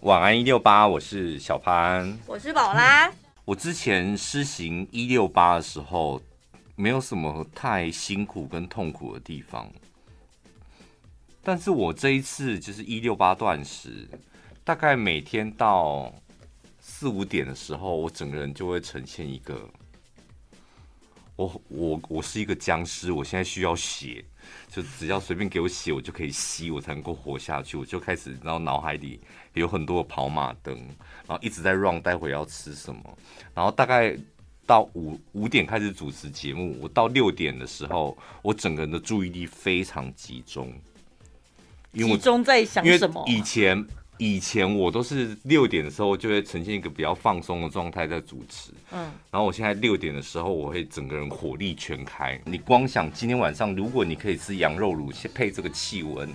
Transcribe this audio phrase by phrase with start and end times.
[0.00, 3.06] 晚安一六八，我是小潘，我是宝拉。
[3.06, 3.14] 嗯、
[3.44, 6.18] 我之前施行一六八的时候，
[6.74, 9.70] 没有什么太辛苦跟痛苦的地方，
[11.42, 14.08] 但是我这一次就是一六八断食，
[14.64, 16.10] 大概每天到
[16.80, 19.68] 四五点的时候，我整个人就会呈现一个，
[21.36, 24.24] 我我我是一个僵尸，我现在需要血。
[24.68, 27.76] 就只要随便给我血，我就可以吸，我才能够活下去。
[27.76, 29.20] 我就开始，然后脑海里
[29.54, 30.76] 有很多的跑马灯，
[31.26, 33.00] 然后一直在 run，待会要吃什么。
[33.54, 34.16] 然后大概
[34.66, 40.72] 到五五点开始主持节目，我到六点的时候，我整个人的注意力非常集中，
[41.92, 43.24] 因为我集中在想什么？
[43.26, 43.86] 以前。
[44.20, 52.38] 以前我都是六点的时候就会呈现一个比较放松的状态在主持，嗯，然后我现在六点的时候我会整个人火力全开。
[52.44, 56.28] 你光想今天晚上，如果你可以吃羊肉炉配这个气温，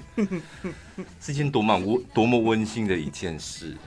[1.21, 3.77] 是件多么温多么温馨的一件事。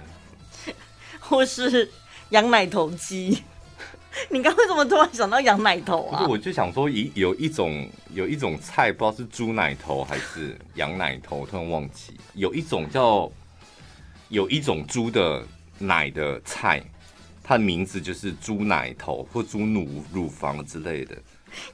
[1.19, 1.91] 或是
[2.29, 3.43] 羊奶头鸡，
[4.31, 6.25] 你刚为什么突然想到羊奶头啊？
[6.29, 13.29] 我就想说，一有一种有一种菜，不知道是猪奶头还是羊奶头，突然忘记，有一种叫。
[14.29, 15.43] 有一种猪的
[15.79, 16.83] 奶的菜，
[17.43, 21.17] 它的名字就是猪奶头或猪乳乳房之类的。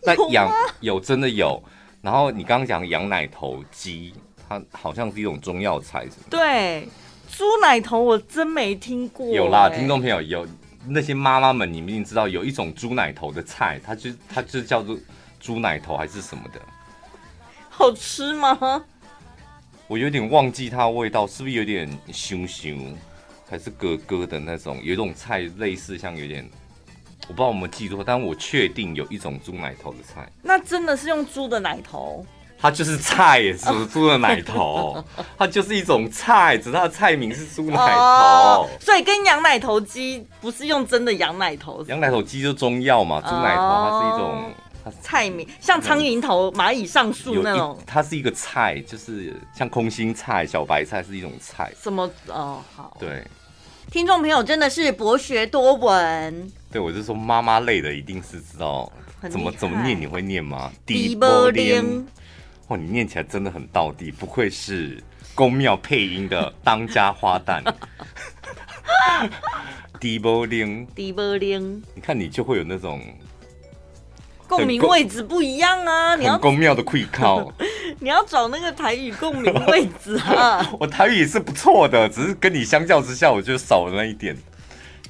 [0.03, 0.49] 那羊
[0.81, 1.63] 有，有真的有，
[2.01, 4.15] 然后你刚刚讲羊奶头鸡，
[4.49, 6.27] 它好像是一种中药材，是吗？
[6.31, 6.89] 对，
[7.29, 9.27] 猪奶头我真没听过。
[9.27, 10.47] 有啦，听众朋友有
[10.87, 14.97] 那些妈妈们，你们一定知道有一种猪奶头的菜，它就它就叫做
[15.41, 16.61] 猪奶头还是什么的？
[17.69, 18.85] 好吃吗？
[19.95, 22.93] 我有点忘记它的味道，是不是有点熊熊，
[23.49, 24.77] 还是咯咯的那种？
[24.83, 26.45] 有一种菜类似像有点，
[27.29, 30.29] 我不知道我们记住，但我确定有一种猪奶头的菜。
[30.43, 32.27] 那真的是用猪的奶头？
[32.59, 35.01] 它就是菜，是猪的奶头，
[35.39, 38.01] 它就是一种菜，只是它的菜名是猪奶头。
[38.01, 41.85] 哦，所以跟羊奶头鸡不是用真的羊奶头？
[41.87, 44.55] 羊奶头鸡就中药嘛，猪奶头它是一种。
[45.01, 51.73] 菜名像苍蝇头、蚂蚁上树那种，它是一个菜，就是像空心菜、小白菜是一种菜。
[51.81, 52.63] 什么哦？
[52.75, 53.27] 好，对，
[53.91, 56.53] 听众朋友真的是博学多闻。
[56.71, 58.93] 对，我就说妈妈类的一定是知道
[59.31, 60.71] 怎么怎么念，你会念吗？
[60.85, 62.07] 滴波铃，
[62.69, 65.03] 哇，你念起来真的很道地，不愧是
[65.35, 67.63] 宫庙配音的当家花旦。
[69.99, 73.01] 滴波铃，滴波铃，你看你就会有那种。
[74.49, 76.15] 共鸣位置不一样啊！
[76.17, 77.51] 你要宫庙的跪靠，
[77.99, 80.67] 你要找那个台语共鸣位置啊！
[80.79, 84.37] 我台语也是不错的，只是跟你相较之下，我就少了那一点，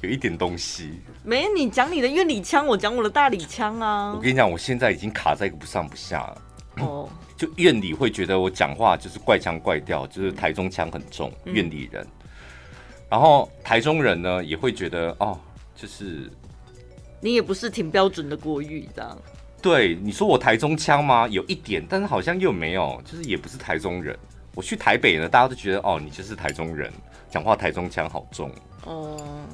[0.01, 1.01] 有一点东西。
[1.23, 4.13] 没，你讲你的院里腔，我讲我的大理腔啊！
[4.15, 6.41] 我跟你讲，我现在已经卡在一个不上不下了。
[6.77, 11.31] 哦， 就院里会觉得我讲话就是怪腔怪调，就是台中腔很重。
[11.45, 12.07] 嗯、院里人，
[13.09, 15.37] 然后台中人呢也会觉得哦，
[15.75, 16.31] 就是。
[17.25, 19.17] 你也不是挺标准的国语这样。
[19.59, 21.27] 对，你说我台中腔吗？
[21.27, 24.15] 有一点，但是好像又没有，就是也不是台中人。
[24.53, 26.93] 我去台北呢，大家都觉得哦，你就是台中人，
[27.31, 28.51] 讲话台中腔好重。
[28.83, 29.47] 哦、嗯，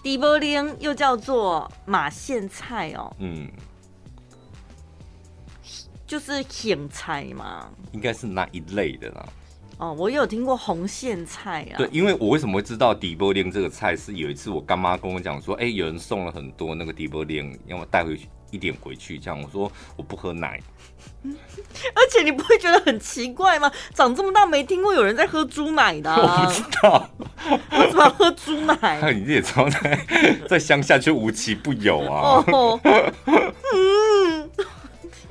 [0.00, 3.12] 地波灵又叫做马线菜哦。
[3.18, 3.50] 嗯，
[6.06, 7.68] 就是咸菜嘛。
[7.90, 9.28] 应该是那一类的啦。
[9.78, 11.78] 哦，我有听过红线菜啊。
[11.78, 19.18] 对，因为我为什么会知道底波灵这个菜，是有一次我干妈跟我讲说，哎、欸，有人送了很多那个底波灵，让我带回去一点回去。
[19.18, 20.60] 这样我说我不喝奶，
[21.22, 23.70] 而且你不会觉得很奇怪吗？
[23.94, 26.42] 长这么大没听过有人在喝猪奶的、啊。
[26.42, 27.10] 我不知道，
[27.78, 29.00] 为什么要喝猪奶？
[29.14, 30.06] 你也知道在
[30.48, 32.44] 在乡下就无奇不有啊。
[32.48, 34.50] 哦，嗯，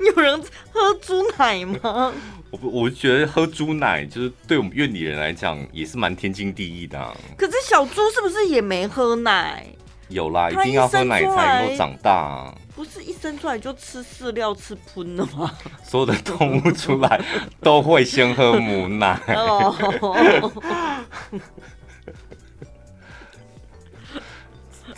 [0.06, 0.42] 有人
[0.72, 2.14] 喝猪奶吗？
[2.50, 7.14] 我我觉得喝猪奶就是对我们院里人来讲也是蛮天经地义的、啊。
[7.36, 9.66] 可是小猪是不是也没喝奶？
[10.08, 12.54] 有啦，一定要喝奶才能够长大、啊。
[12.74, 15.52] 不是一生出来就吃饲料吃喷了吗？
[15.84, 17.20] 所有的动物出来
[17.60, 19.20] 都会先喝母奶。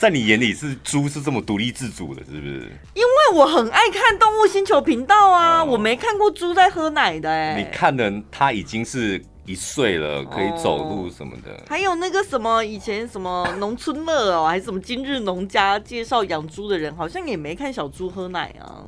[0.00, 2.72] 在你眼里是猪是这么独立自主的，是不是？
[2.94, 7.62] 因为我很爱看动物星球频道啊，哦、我没看过猪在喝奶的哎、欸。
[7.62, 11.52] 你看的它已经是一岁了，可以走路什么的。
[11.52, 18.80] 哦、还有那个什么以前什么农村乐哦，还是什么今日农家介绍养猪的人，好像也没看小猪喝奶啊。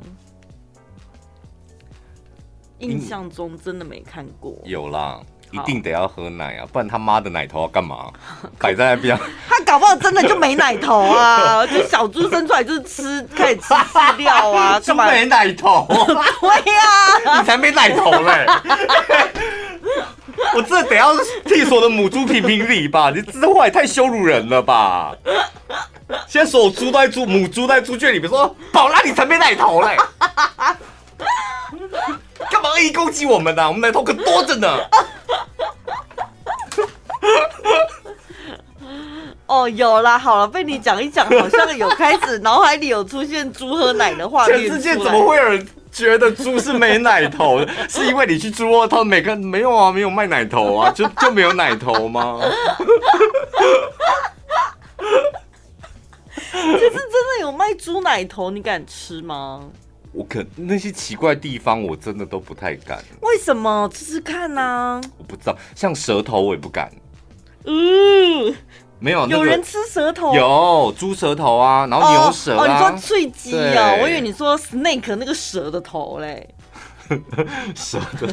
[2.79, 4.58] 印象中真的没看过。
[4.65, 5.20] 有啦。
[5.52, 8.06] 一定得要喝奶啊，不然他妈的奶头要干嘛？
[8.58, 9.19] 摆在那边，
[9.49, 11.64] 他搞不好真的就没奶头啊！
[11.69, 15.87] 就小猪生出来就是吃，可以吃饲料啊， 就没奶头。
[15.88, 18.46] 对呀，你才没奶头嘞！
[20.54, 21.14] 我这得要
[21.44, 23.10] 替所有的母猪评评理吧？
[23.14, 25.14] 你这话也太羞辱人了吧！
[26.28, 29.96] 现在所有猪都在猪母猪在猪圈里面说：“宝拉，你才没奶头嘞！”
[32.52, 33.69] 干嘛恶意攻击我们呢、啊？
[33.69, 34.69] 我们奶头可多着呢。
[39.46, 44.58] 哦，有啦，好了，被你讲一讲，好像有开始脑海里有出现猪喝奶的画面。
[44.58, 47.69] 全世界怎么会有人觉得猪是没奶头的？
[47.88, 52.38] 是因为你去猪窝，他们每个没有啊，没有卖奶头啊，就就没有奶头吗？
[56.52, 59.62] 可是真的有卖猪奶头，你敢吃吗？
[60.12, 63.03] 我可那些奇怪地方，我真的都不太敢。
[63.23, 63.88] 为什么？
[63.94, 65.00] 吃吃看呢、啊？
[65.17, 66.93] 我不知道，像舌头我也不敢。
[67.64, 68.55] 嗯。
[68.99, 72.59] 没有、那个，有人吃舌头，有猪舌头啊，然后牛舌啊。
[72.59, 73.94] 哦，哦你说脆鸡啊？
[74.00, 76.55] 我以为你说 snake 那个蛇的头嘞。
[77.75, 78.32] 蛇的。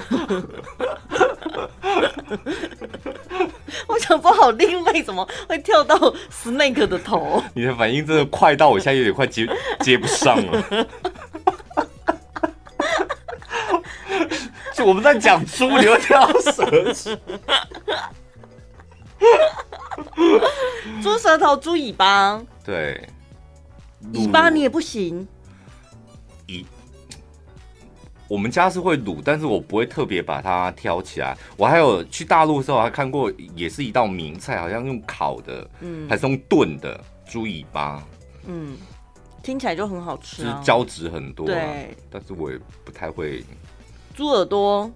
[3.88, 5.96] 我想说，好另类，怎么会跳到
[6.32, 7.42] snake 的头？
[7.56, 9.48] 你的反应真的快到我现在有点快接
[9.80, 10.88] 接不上了。
[14.80, 17.18] 就我们在讲猪，你又跳到蛇去。
[21.04, 23.06] 猪舌头、猪尾巴，对，
[24.14, 25.28] 尾巴你也不行。
[26.48, 26.66] 一，
[28.30, 31.38] 我们家是会卤，但是我不会特别把它挑起来。
[31.58, 38.02] 我还有去大陆的时候还看过，也是一道名菜，好像用烤的，嗯，还是用炖的猪尾巴，
[38.46, 38.78] 嗯，
[39.44, 43.44] 听起来就很好吃，啊，就是胶质很多，啊，对，但是我也不太会。
[44.16, 44.92] 猪耳朵。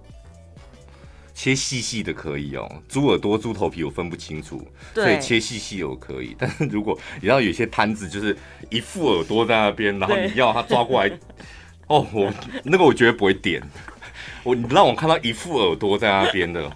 [1.34, 6.36] 切细细的可以哦，猪耳朵、猪头皮我分不清楚，所以切细细的我可以。
[6.38, 8.38] 但是如果你知道有些摊子就是
[8.70, 11.10] 一副耳朵在那边，然后你要他抓过来，
[11.88, 12.32] 哦，我
[12.64, 13.62] 那个我绝对不会点。
[14.44, 16.72] 我你让我看到一副耳朵在那边的，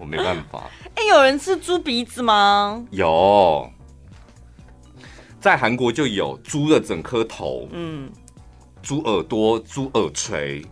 [0.00, 0.70] 我没办法。
[0.94, 2.82] 哎、欸，有人吃猪鼻子吗？
[2.90, 3.70] 有，
[5.38, 8.10] 在韩国就有猪的整颗头，嗯，
[8.82, 10.64] 猪耳朵、猪耳垂。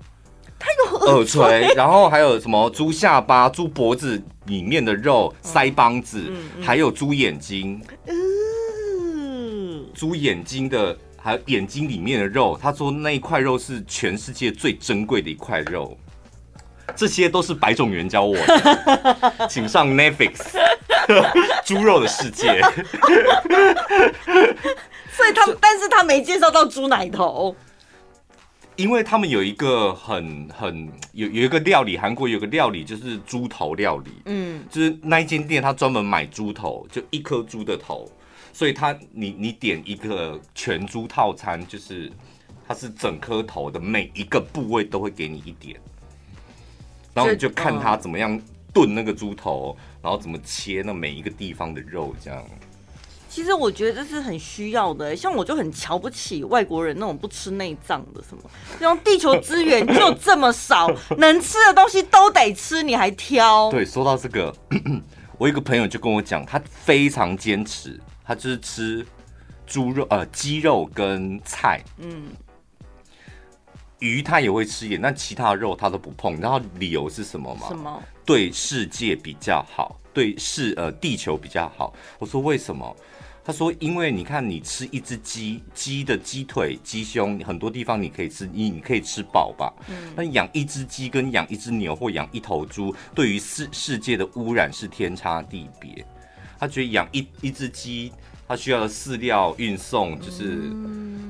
[1.07, 6.23] 耳垂，然后还有什么猪下巴、猪脖子里面的肉、腮帮子，
[6.63, 7.81] 还有猪眼睛，
[9.95, 12.59] 猪眼睛的，还有眼睛里面的肉。
[12.61, 15.97] 他说那一块肉是全世界最珍贵的一块肉。
[16.95, 20.37] 这些都是白种元教我的， 请上 Netflix，
[21.67, 22.63] 猪肉的世界。
[25.11, 27.55] 所以他，但是他没介绍到猪奶头。
[28.77, 38.07] 因为他们有一个很很有有一个料理，韩国有个料理就是猪头料理，嗯，就是那一间店他专门买猪头，就一颗猪的头，
[38.53, 42.13] 所以他你你点一个全猪套餐，就是
[42.69, 45.81] 它是整颗头的每一个部位都会给你一点，
[47.15, 48.39] 然后你就看他怎么样
[48.75, 52.45] 炖那个猪头，然后怎么切那每一个地方的肉这样。
[53.37, 58.43] 其实我觉得这是很需要的，像我就很瞧不起外国人那种不吃内脏的什么，
[58.81, 63.71] 这种地球资源就这么少，能吃的东西都得吃，你还挑？
[63.71, 64.57] 对，说到这个，
[65.37, 69.07] 我一个朋友就跟我讲，他非常坚持，他就是吃
[69.67, 72.29] 猪肉、呃鸡肉跟菜，嗯，
[73.99, 76.41] 鱼他也会吃一点，但其他的肉他都不碰。
[76.41, 77.69] 然后理由是什么吗？
[77.69, 78.03] 什么？
[78.25, 81.93] 对世界比较好，对世呃地球比较好。
[82.19, 82.97] 我说为什么？
[83.47, 89.73] 他说：“因为你看，你吃一只鸡，鸡的鸡腿、鸡胸，很多地方你可以吃，你你可以吃饱吧？
[89.89, 90.13] 嗯。
[90.17, 96.05] 那养一只鸡跟养一只牛或养一头猪，对于世世界的污染是天差地别。
[96.59, 98.11] 他觉得养一一只鸡，
[98.49, 100.63] 它需要的饲料运送就是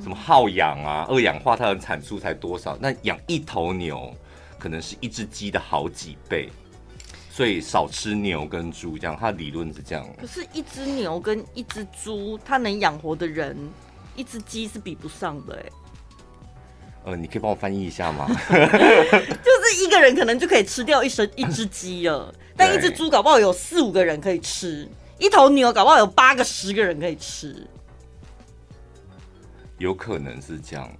[0.00, 2.78] 什么耗氧啊，二氧化碳的产出才多少？
[2.80, 4.10] 那养一头牛，
[4.58, 6.48] 可能是一只鸡的好几倍。”
[7.36, 10.08] 所以少吃牛跟猪，这样他的理论是这样。
[10.18, 13.54] 可是，一只牛跟一只猪，它能养活的人，
[14.14, 15.70] 一只鸡是比不上的哎。
[17.04, 18.26] 呃，你可以帮我翻译一下吗？
[18.48, 24.88] 就是一个人可能就可以吃掉一生一只鸡了， 但一只猪搞不好有四五个人可以吃，
[25.18, 27.68] 一头牛搞不好有八个十个人可以吃。
[29.76, 30.90] 有可能是这样，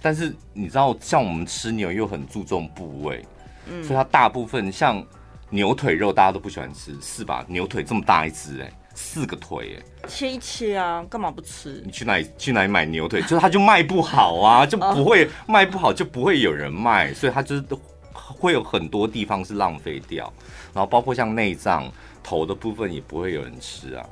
[0.00, 3.26] 但是你知道，像我们吃牛又很注重部位，
[3.66, 5.04] 嗯，所以它大部分像。
[5.50, 7.44] 牛腿肉大家都不喜欢吃，是吧？
[7.48, 11.82] 牛腿这么大一只，哎，四个腿，哎，切一切啊，干嘛不吃？
[11.84, 13.20] 你去哪里去哪里买牛腿？
[13.22, 17.64] 就是它就卖不好啊，就不会卖不好，就不会有人卖，所以它就是
[18.12, 20.32] 会有很多地方是浪费掉，
[20.72, 21.90] 然后包括像内脏
[22.22, 24.06] 头的部分也不会有人吃啊，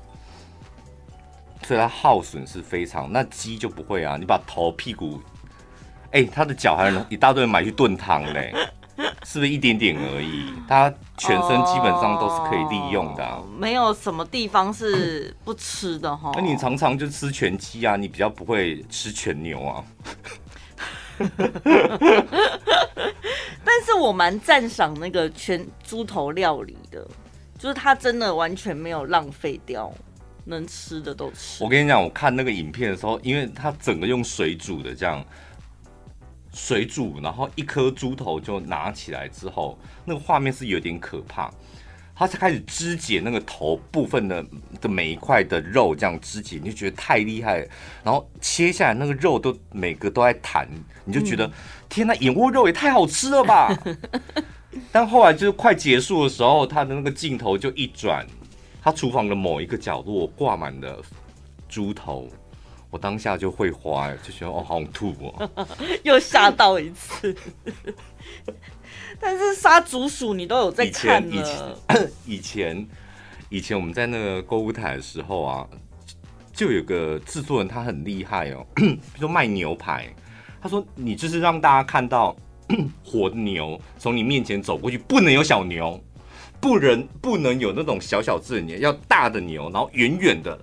[1.62, 3.10] 所以它耗损是非常。
[3.12, 5.22] 那鸡就不会啊，你把头屁股，
[6.10, 8.52] 哎，它的脚还有一大堆人买去炖汤嘞。
[9.24, 10.52] 是不是一点点而已？
[10.66, 16.32] 它全身基本上都是可以利用的、啊哦，没有什么地方是不吃的哈。
[16.34, 19.84] 那你常常就吃全鸡啊，你比较不会吃全牛啊。
[23.64, 27.06] 但是我蛮赞赏那个全猪头料理的，
[27.58, 29.92] 就是它真的完全没有浪费掉，
[30.44, 31.62] 能吃的都吃。
[31.62, 35.24] 我跟你讲，我看那个影片的时候，因为它整个用水煮的这样。
[36.52, 41.50] 水煮，然后一颗猪头就拿起来之后，那个画面是有点可怕。
[42.14, 44.44] 他才开始肢解那个头部分的
[44.80, 47.66] 的每一块的肉，这样肢解，你就觉得太厉害了。
[48.02, 50.68] 然后切下来那个肉都每个都在弹，
[51.04, 51.52] 你就觉得、嗯、
[51.88, 53.72] 天呐，眼窝肉也太好吃了吧！
[54.90, 58.26] 但后来就是快结束的时候，他的那个镜头就一转，
[58.82, 61.00] 他厨房的某一个角落挂满了
[61.68, 62.28] 猪头。
[62.90, 65.50] 我当下就会花，就觉得哦，好想吐哦，
[66.04, 67.36] 又吓到一次。
[69.20, 72.86] 但是杀竹鼠你都有在看以前以前
[73.48, 75.68] 以前我们在那个购物台的时候啊，
[76.52, 80.08] 就有个制作人他很厉害哦， 比如说卖牛排，
[80.60, 82.34] 他说你就是让大家看到
[83.04, 86.00] 活的牛从你面前走过去，不能有小牛，
[86.60, 90.58] 不能不能有那种小小只的牛，要大的牛，然后远远的。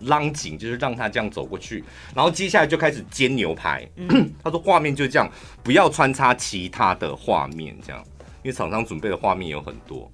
[0.00, 1.82] 拉紧，就是让他这样走过去，
[2.14, 3.88] 然后接下来就开始煎牛排。
[3.96, 5.30] 嗯、 他说画面就这样，
[5.62, 8.04] 不要穿插其他的画面，这样，
[8.42, 10.10] 因为厂商准备的画面有很多。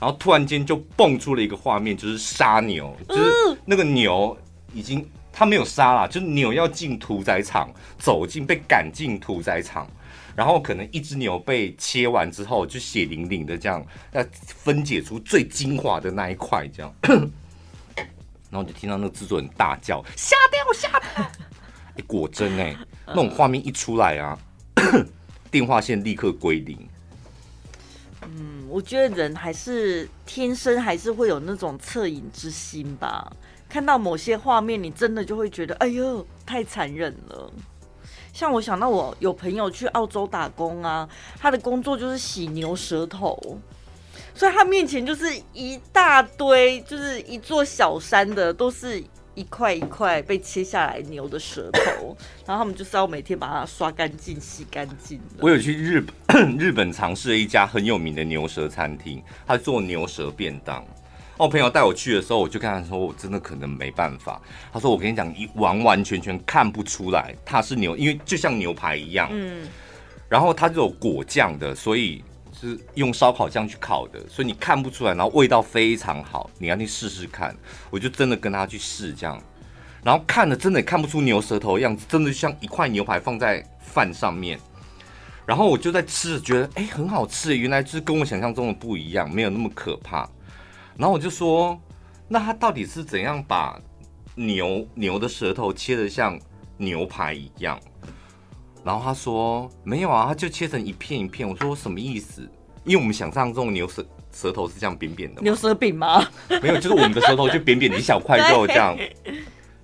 [0.00, 3.32] 然后突然间就蹦出了一个画面，就是杀牛，就是
[3.64, 4.36] 那个牛
[4.72, 7.68] 已经他没有杀了，就是牛要进屠宰场，
[7.98, 9.90] 走进被赶进屠宰场，
[10.36, 16.94] 然后可能一只牛被切完之后，就血淋淋的这样，要分解出最精华的那一块，这样。
[18.50, 21.30] 然后就听到那个制作人大叫：“吓掉，吓掉！”
[21.96, 22.76] 哎，果真哎，
[23.06, 24.38] 那种画面一出来啊，
[25.50, 26.88] 电话线立刻归零。
[28.22, 33.32] 嗯，我觉得人还是天生还是会有那种恻隐之心吧。
[33.68, 37.52] 看到某些画面，你真的就会觉得：“哎呦，太残忍了。”
[38.32, 43.58] 像我想到我有朋友去澳洲打工啊，他的工作就是洗牛舌头。
[44.38, 49.02] 所以他面前就是一大堆，就是一座小山的，都是
[49.34, 52.16] 一块一块被切下来牛的舌头，
[52.46, 55.20] 然后他们就是要每天把它刷干净、洗干净。
[55.40, 60.86] 我有去日本， 日本尝试了一家很有名的牛舌餐厅，他做牛舌便当。
[61.36, 64.40] 我朋友带我去的时候，我就跟他说：“我真的可能没办法。”
[64.72, 69.66] 他说：“我跟你讲，一完完全全看不出来它是牛，因为就像牛排一样。”嗯。
[70.28, 72.22] 然后它是有果酱的，所以。
[72.60, 76.50] 是用烧烤酱去烤的，所以你看不出来，然后味道非常好。
[76.58, 77.56] 你要去试试看，
[77.90, 79.40] 我就真的跟他去试这样，
[80.02, 84.58] 然后看了真的看不出牛舌头的样子，真的像一块牛排放在饭上面。
[85.46, 90.28] 然后我就在吃，觉得哎、很好吃，原来就是跟我想象中的不一样，没有那么可怕。
[90.96, 91.80] 然后我就说，
[92.26, 93.80] 那他到底是怎样把
[94.34, 96.38] 牛牛的舌头切得像
[96.76, 97.80] 牛排一样？
[98.88, 101.46] 然后他说没有啊，他就切成一片一片。
[101.46, 102.40] 我说什么意思？
[102.84, 104.02] 因为我们想象中牛舌
[104.32, 106.26] 舌头是这样扁扁的，牛舌饼吗？
[106.62, 108.96] 没有，就是我们的舌头就扁扁的一小块肉 这样。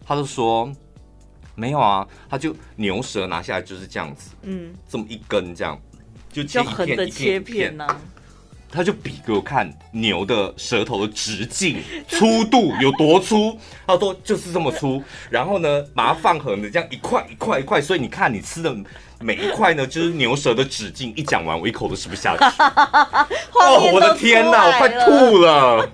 [0.07, 0.73] 他就说
[1.55, 5.79] 没有啊，他就牛舌拿下来就是这样子，嗯，这么一根这样，
[6.33, 7.87] 就切一片一片，切片呢。
[8.75, 15.03] 他就比给我看牛的舌头的直径、 粗度有多粗，他说就是这么粗。
[15.31, 18.75] 然后呢，把它放横的这样一块一块一块，所以你看你吃的
[19.21, 21.15] 每一块呢，就是牛舌的直径。
[21.15, 22.45] 一讲完，我一口都吃不下去。
[23.55, 25.89] 哦，我的天哪，我快吐了！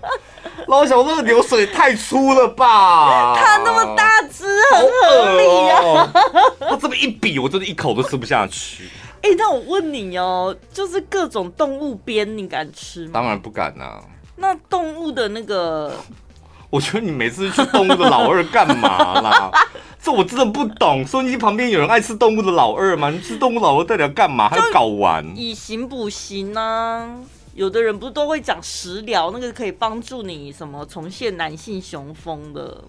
[0.67, 3.37] 老小，这个牛舌也太粗了吧？
[3.37, 6.13] 它那么大只，很合理啊。
[6.61, 8.89] 他这么一比，我真的一口都吃不下去。
[9.23, 13.11] 哎、欸，那我问你哦，就是各种动物鞭，你敢吃吗？
[13.13, 14.03] 当然不敢啊。
[14.37, 15.95] 那动物的那个，
[16.71, 19.51] 我觉得你每次去动物的老二干嘛啦？
[20.03, 21.07] 这我真的不懂。
[21.07, 23.11] 收音机旁边有人爱吃动物的老二吗？
[23.11, 24.49] 你吃动物老二到底要干嘛？
[24.49, 25.25] 还要搞完？
[25.37, 27.23] 以形补形呢？
[27.55, 32.83] 有的人不是都会讲食疗，那个可以帮助你什么重现男性雄风的。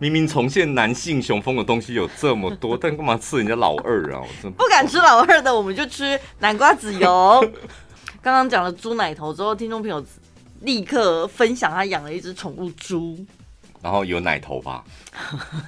[0.00, 4.20] 明明重现男性雄风的东西有这么多，但干嘛吃人家老二啊？
[4.20, 7.44] 我真不敢吃老二的，我们就吃南瓜籽油。
[8.22, 10.04] 刚刚讲了猪奶头之后，听众朋友
[10.60, 13.18] 立刻分享他养了一只宠物猪。
[13.80, 14.84] 然后有奶头发，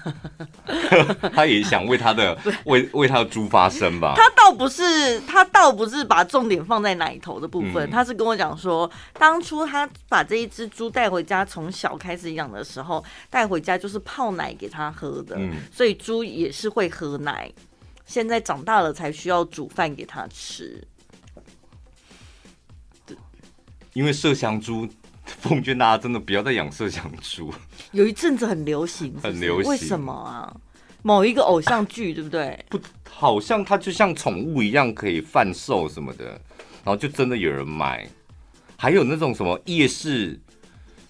[1.32, 2.36] 他也想为他的
[2.66, 4.14] 为为他的猪发声吧。
[4.16, 17.50] 他倒不是，他倒不是把重点放在奶头的部分，嗯、他是跟我讲说，当初他把这一只猪带回家，从小开始养的时候，带回家就是泡奶给他喝的，嗯、所以猪也是会喝奶。
[18.06, 20.82] 现在长大了才需要煮饭给他吃。
[23.92, 24.88] 因为麝香猪，
[25.40, 27.52] 奉劝大家真的不要再养麝香猪。
[27.92, 30.54] 有一阵子很流行是是，很流行，为什么啊？
[31.02, 32.58] 某一个偶像剧，对不对？
[32.68, 38.08] 不，好像它就像宠物一样可以贩售什么的，然后就真的有人买。
[38.76, 40.40] 还有那种什么夜市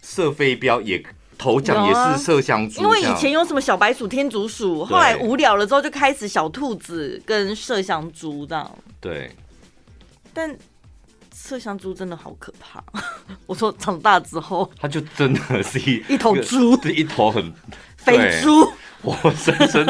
[0.02, 1.02] 射飞镖也。
[1.42, 8.78] 头奖也是麝香猪，因为以前有什么小白鼠、天竺鼠，后来无聊了之后就开始小兔子跟麝香猪这样。
[9.00, 9.30] 对，
[10.34, 10.54] 但
[11.48, 12.82] 麝香猪真的好可怕。
[13.46, 17.52] 我说长大之后， 它就真的是一一头猪，是一头很
[17.96, 18.72] 肥猪。
[19.02, 19.86] 活生生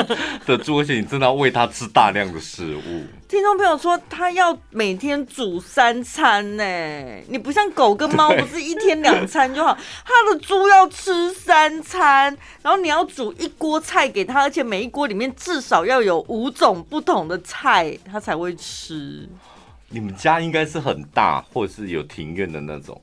[0.46, 3.04] 的猪，而且你真的要喂它吃大量的食物。
[3.28, 6.62] 听众朋友说，它要每天煮三餐呢。
[7.26, 9.76] 你不像狗跟猫，不是一天两餐就好。
[10.04, 19.28] 它的猪要吃三餐，然后你要煮一锅菜给它，而且每一锅里面至少要有五种不同的菜，它才会吃。
[19.90, 22.98] 你们家应该是很大，或者是有庭院的那种。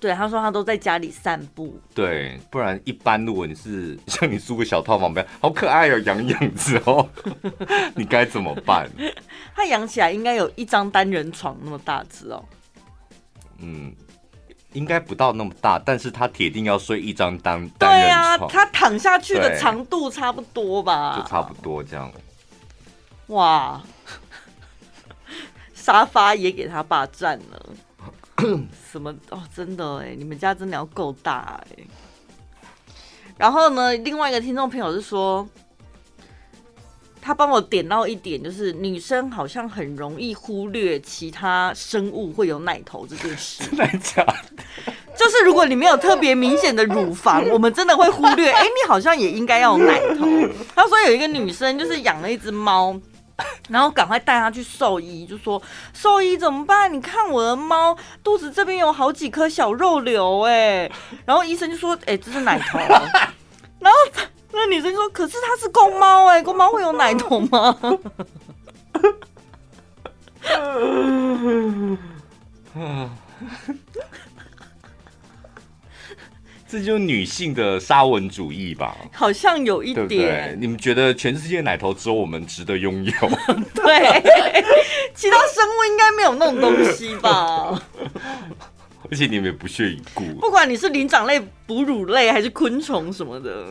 [0.00, 1.80] 对，他说他都在家里散步。
[1.94, 7.08] 对，不然一般如果你是像你租个小套房，不要好可爱哦，养养之后，
[7.96, 8.90] 你该怎么办？
[9.56, 12.44] 他养起来应该有一张单人床那么大只哦。
[13.60, 13.94] 嗯，
[14.74, 18.38] 应该不到那么大，但是他铁定要睡一张单单人床。
[18.38, 21.16] 对啊，他躺下去的长度差不多吧？
[21.16, 22.12] 就差不多这样。
[23.28, 23.82] 哇，
[25.84, 27.70] 沙发也给他霸占了。
[28.90, 29.42] 什么哦？
[29.54, 31.84] 真的哎，你们家真的要够大哎。
[33.36, 35.46] 然后呢，另外一个听众朋友是说，
[37.20, 43.62] 他帮我点到一点，就是女生好像很容易忽略其他生物会有奶头这件事。
[43.68, 44.92] 真的假的？
[45.14, 48.50] 就是如果你没有特别明显的乳房， 我们真的会忽略。
[48.50, 50.26] 哎，你好像也应该要有奶头。
[50.74, 52.98] 他说有一个女生就是养了一只猫。
[53.68, 55.60] 然后赶快带他去兽医，就说
[55.92, 56.92] 兽医怎么办？
[56.92, 60.90] 你看我的猫肚子这边有好几颗小肉瘤，哎，
[61.26, 62.78] 然后医生就说，哎，这是奶头。
[63.80, 63.98] 然后
[64.52, 67.76] 那女生说，可是它是公猫，哎，公猫会有奶头吗？
[76.74, 78.96] 这就是女性的沙文主义吧？
[79.12, 80.08] 好像有一点。
[80.08, 83.12] 对对，你们觉得全世界奶头只有我们值得拥有？
[83.72, 84.20] 对，
[85.14, 87.80] 其他生物应该没有那种东西吧？
[89.08, 90.24] 而且你们也不屑一顾。
[90.40, 93.66] 不管你是灵长类、哺乳类还是昆虫什么的，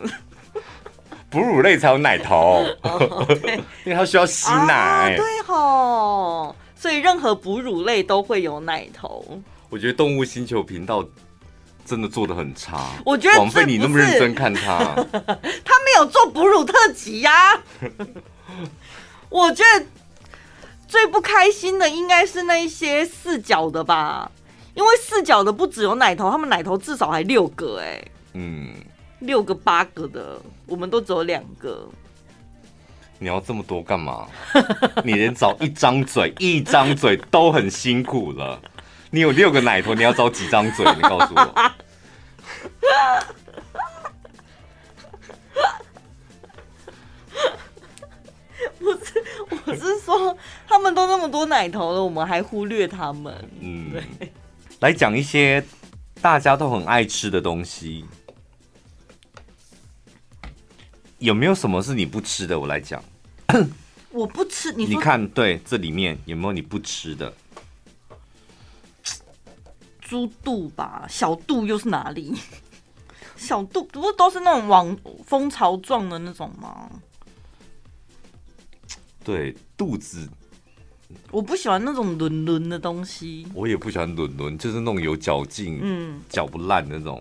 [1.29, 2.63] 哺乳类才有奶头，
[3.83, 4.73] 因为它需要吸奶。
[4.73, 9.41] 啊、对吼，所以任何哺乳类都会有奶头。
[9.69, 11.05] 我觉得动物星球频道。
[11.85, 14.79] 真的做的很差，我觉得枉费你那么认真看他，
[15.13, 17.63] 他没有做哺乳特辑呀、啊。
[19.29, 19.85] 我觉得
[20.87, 24.31] 最不开心的应该是那一些四角的吧，
[24.75, 28.73] 因为四角的不只有奶头，他们奶头至少还六个哎、欸，嗯，
[29.19, 31.87] 六个八个的，我们都只有两个。
[33.19, 34.27] 你要这么多干嘛？
[35.03, 38.61] 你连找一张嘴，一张嘴都很辛苦了。
[39.13, 40.83] 你有六个奶头，你要找几张嘴？
[40.95, 41.45] 你告诉我。
[48.79, 49.23] 不是，
[49.67, 50.35] 我是说，
[50.67, 53.31] 他们都那么多奶头了，我们还忽略他们。
[53.59, 54.01] 嗯，
[54.79, 55.63] 来讲一些
[56.19, 58.03] 大家都很爱吃的东西。
[61.19, 62.59] 有没有什么是你不吃的？
[62.59, 63.03] 我来讲。
[64.09, 67.31] 我不吃，你你看，对，这里面有没有你不吃的？
[70.13, 72.35] 猪肚吧，小肚又是哪里？
[73.35, 74.95] 小肚不是都是那种网
[75.25, 76.87] 蜂巢状的那种吗？
[79.23, 80.29] 对，肚子，
[81.31, 83.47] 我不喜欢那种轮轮的东西。
[83.55, 87.19] 我也不喜欢轮轮，就是那种有嚼劲、嗯，嚼不烂那种。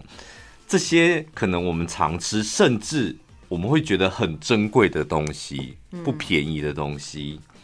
[0.68, 3.16] 这些可能我们常吃，甚至
[3.48, 7.58] 我们会觉得很珍贵的东西，不便宜的东西，嗯、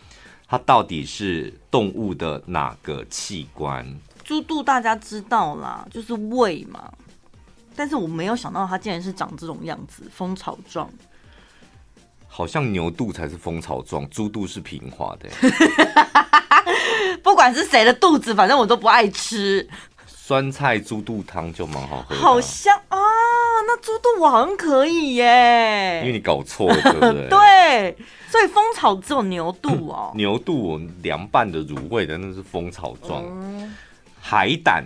[0.46, 3.86] 它到底是动物的哪个器官？
[4.28, 6.92] 猪肚大家知道啦，就是胃嘛。
[7.74, 10.86] 但是我没有想到它竟然是长这种样子，蜂巢状。
[12.26, 15.30] 好像牛肚才是蜂巢状，猪肚是平滑的。
[17.24, 19.66] 不管是谁的肚子，反正我都不爱吃。
[20.06, 22.14] 酸菜猪肚汤就蛮好喝。
[22.16, 22.98] 好香啊，
[23.66, 26.02] 那猪肚我好像可以耶。
[26.04, 27.28] 因为你搞错了，对不对？
[27.32, 27.96] 对，
[28.28, 30.12] 所以蜂巢只有牛肚哦。
[30.14, 33.24] 牛肚凉拌的卤味的那是蜂巢状。
[33.24, 33.74] 嗯
[34.20, 34.84] 海胆，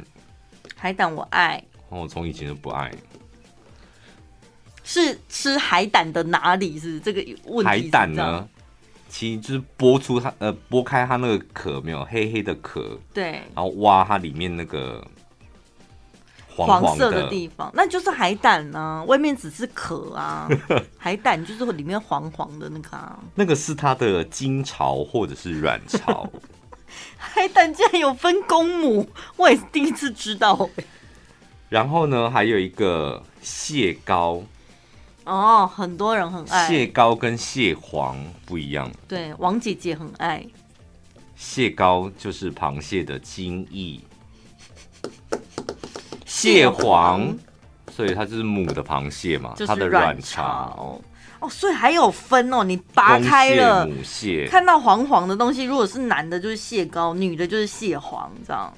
[0.76, 1.62] 海胆我爱。
[1.88, 2.90] 我从以前就不爱。
[4.84, 7.68] 是吃海胆的哪里是这个问题？
[7.68, 8.48] 海胆呢？
[9.08, 15.06] 其实就是剥出它呃剥开它那个壳，没有黑黑的壳，对，然后挖它里面那个
[16.48, 20.48] 黄，黄，黄色的地方，那就是海胆呢、啊，外面只是壳啊，
[20.96, 26.26] 海胆就是里面黄黄的那个啊，那个是它的精巢或者是卵巢。
[27.16, 30.68] 海胆竟然有分公母，我也是第一次知道。
[31.68, 34.42] 然后呢，还有一个蟹膏。
[35.24, 36.66] 哦，很多人很爱。
[36.66, 38.90] 蟹膏跟蟹黄不一样。
[39.06, 40.44] 对，王姐姐很爱。
[41.36, 44.00] 蟹膏就是螃蟹的精液，
[46.24, 47.36] 蟹黄，
[47.90, 51.00] 所以它就是母的螃蟹嘛，就是、它的卵巢。
[51.42, 58.72] 哦，所以还有分哦，你拔开了，母蟹看到黄黄的东西，如果是男的，就是蟹膏；女的，就是蟹黄，这样。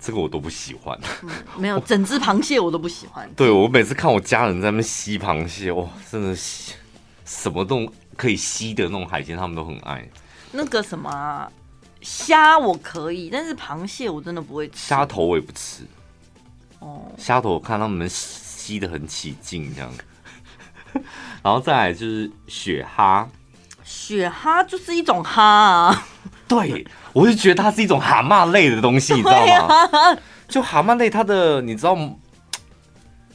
[0.00, 0.98] 这个我都不喜欢。
[1.22, 3.28] 嗯、没有，整只螃蟹我都不喜欢。
[3.36, 6.72] 对，我每次看我家人在那边吸螃蟹，哇，真的吸
[7.26, 10.08] 什么都可以吸的那种海鲜，他们都很爱。
[10.50, 11.46] 那个什么
[12.00, 14.78] 虾我可以，但是螃蟹我真的不会吃。
[14.78, 15.82] 虾头我也不吃。
[16.78, 19.92] 哦，虾头我看他们吸的很起劲，这样。
[21.42, 23.28] 然后再来就是雪蛤，
[23.84, 26.06] 雪蛤就是一种蛤啊。
[26.46, 30.18] 对，我就觉得它是一种蛤蟆类的东西，你知道吗？
[30.48, 31.96] 就蛤蟆类，它的你知道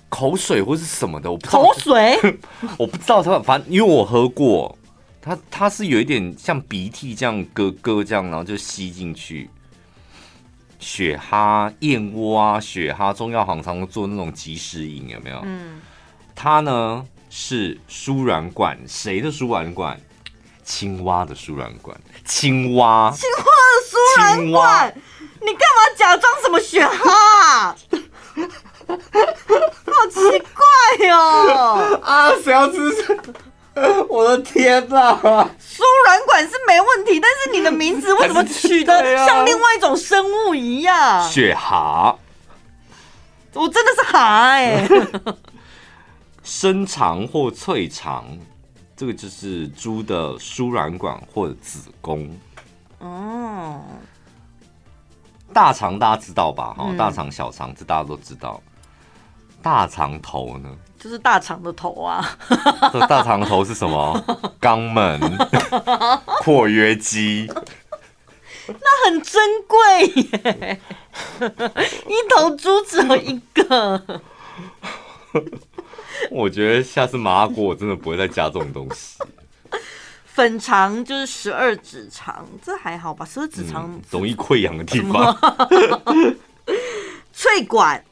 [0.10, 1.62] 口水或是什么的，我不知道。
[1.62, 2.20] 口水？
[2.78, 4.76] 我不知道它，反正因为我喝过，
[5.22, 9.50] 它它是有一点像鼻涕这样咯咯这样，然后就吸进去。
[10.80, 15.40] 雪蛤、燕窝啊，雪蛤，中药行常做那种即食饮，有没有？
[15.46, 15.80] 嗯，
[16.36, 17.06] 它呢？
[17.36, 20.00] 是输卵管，谁的输卵管？
[20.64, 22.00] 青蛙的输卵管。
[22.24, 24.96] 青蛙，青蛙的输卵管。
[25.42, 27.76] 你干嘛假装什么雪蛤？
[28.86, 32.00] 好奇怪哟、哦！
[32.04, 32.78] 啊，谁要吃？
[34.08, 35.20] 我的天哪！
[35.60, 38.94] 输卵管是没问题，但是你的名字为什么取得
[39.26, 41.28] 像另外一种生物一样？
[41.28, 42.16] 雪蛤。
[43.56, 44.20] 我真的是蛤
[44.52, 44.88] 哎、欸。
[46.44, 48.26] 深肠或脆肠，
[48.96, 52.30] 这个就是猪的输卵管或者子宫。
[53.00, 53.82] 哦，
[55.54, 56.74] 大肠大家知道吧？
[56.78, 58.62] 哈、嗯，大肠、小肠这大家都知道。
[59.62, 60.70] 大肠头呢？
[61.00, 62.38] 就是大肠的头啊。
[62.92, 64.22] 这 大肠头是什么？
[64.60, 65.20] 肛门、
[66.44, 67.50] 括约肌。
[68.68, 70.08] 那很珍贵
[70.42, 70.82] 耶！
[72.08, 74.22] 一头猪只有一个。
[76.32, 79.18] 我觉得下次麻辣锅我真的不会再加这种东西。
[80.26, 83.24] 粉肠就是十二指肠，这还好吧？
[83.24, 85.38] 十二指肠、嗯、容易溃疡的地方。
[87.32, 88.04] 脆管，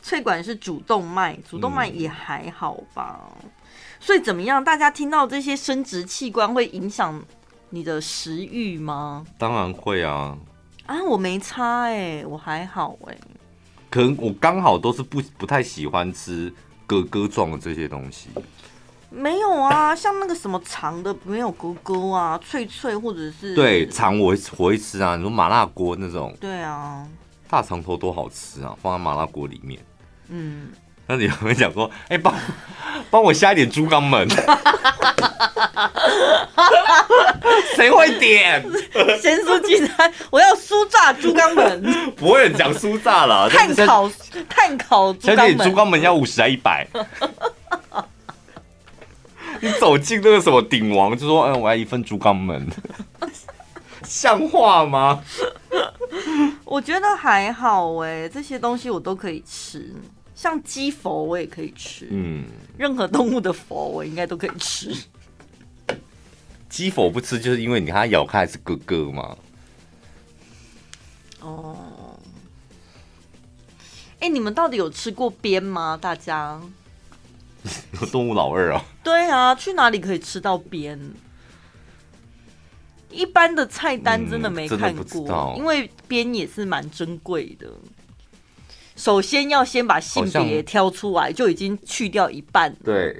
[0.00, 3.18] 脆管是主动脉，主动脉也还好吧？
[3.42, 3.50] 嗯、
[3.98, 4.62] 所以怎么样？
[4.62, 7.20] 大家听到这些生殖器官会影响
[7.70, 9.26] 你的食欲吗？
[9.38, 10.36] 当然会啊！
[10.86, 13.20] 啊，我没差哎、欸，我还好哎、欸。
[13.90, 16.52] 可能我刚好都是不不太喜欢吃。
[17.00, 18.28] 咯咯状的这些东西。
[19.10, 26.34] 没有啊， 像那个什么长的没有哥哥啊，脆脆或者是对肠我会我会吃啊，你说麻辣锅那种。
[26.40, 27.06] 对啊，
[27.48, 29.78] 大肠头多好吃啊，放在麻辣锅里面。
[30.28, 30.68] 嗯，
[31.06, 32.34] 那你有没有讲过， 哎、欸，帮
[33.10, 34.28] 帮我下一点猪肛门？
[37.76, 38.62] 谁会点
[39.20, 40.12] 咸酥鸡餐？
[40.30, 41.82] 我要酥炸猪肛门。
[42.16, 44.10] 不会讲酥炸了，炭烤
[44.48, 45.36] 炭烤猪肛门。
[45.36, 46.86] 小姐，猪肛门要五十还一百？
[49.60, 52.66] 你走进那个什么鼎王，就说：“嗯，我要一份猪肛门。”
[54.04, 55.20] 像话吗？
[56.64, 59.94] 我觉得还好哎，这些东西我都可以吃，
[60.34, 62.44] 像鸡佛我也可以吃，嗯，
[62.76, 64.94] 任何动物的佛我应该都可以吃。
[66.68, 69.36] 鸡佛不吃，就是因为你看它咬开还是咯咯嘛。
[71.40, 72.18] 哦，
[74.20, 75.98] 哎，你们到底有吃过鞭吗？
[76.00, 76.60] 大家？
[78.00, 78.82] 有动物老二啊？
[79.04, 80.98] 对啊，去哪里可以吃到鞭？
[83.10, 87.70] 一般的菜单真的没看过，嗯、因为鞭也是蛮珍贵的。
[89.02, 92.72] 首先要先把性别挑出来，就已经去掉一半。
[92.84, 93.16] 对，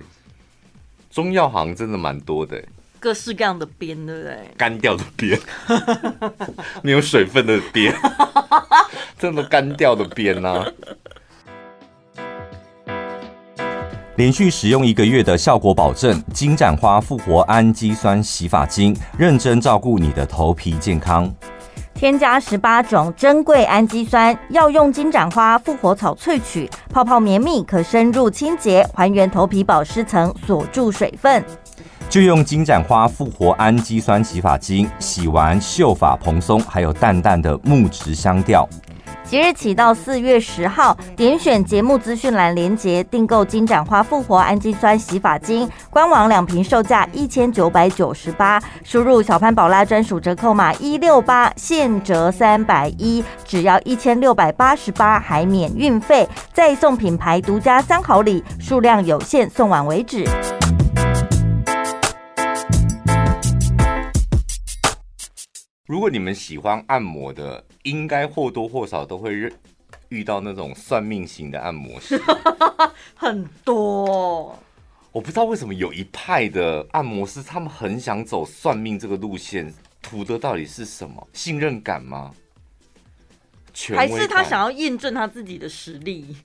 [1.10, 2.62] 中药行真的蛮多的。
[3.00, 4.38] 各式各样的边，对不对？
[4.56, 5.36] 干掉的边，
[6.84, 7.92] 没有水分的边，
[9.18, 10.66] 这么干掉的边呢、啊？
[14.14, 21.34] 连续使用一个月的效果保证，金盏花复活氨基酸洗发精，认真照顾你的头皮健康。
[22.02, 31.40] 添加十八种珍贵氨基酸，药用金盏花复活草萃取，泡泡绵密，可深入清洁，还原头皮保湿层，锁住水分。
[32.08, 38.68] 就用金盏花复活氨基酸洗发精，洗完秀发蓬松，还有淡淡的木质香调。
[39.32, 60.28] 即日起到四月十号，点选节目资讯栏连接订购金盏花复活氨基酸洗发精，官网两瓶售价一千九百九十八，输入小潘宝拉专属折扣码一六八，现折三百一，只要一千六百八十八，还免运费，再送品牌独家三好礼，数量有限，送完为止。
[65.92, 69.52] 如果你们喜欢按摩的，应该或多或少都会
[70.08, 72.18] 遇到那种算命型的按摩师，
[73.14, 74.58] 很多。
[75.12, 81.28] 我不知道为什么有一派的按摩师，他们很想走算命这个路线，图的到底是什么？
[81.34, 82.30] 信任感吗？
[83.94, 86.38] 还是他想要验证他自己的实力？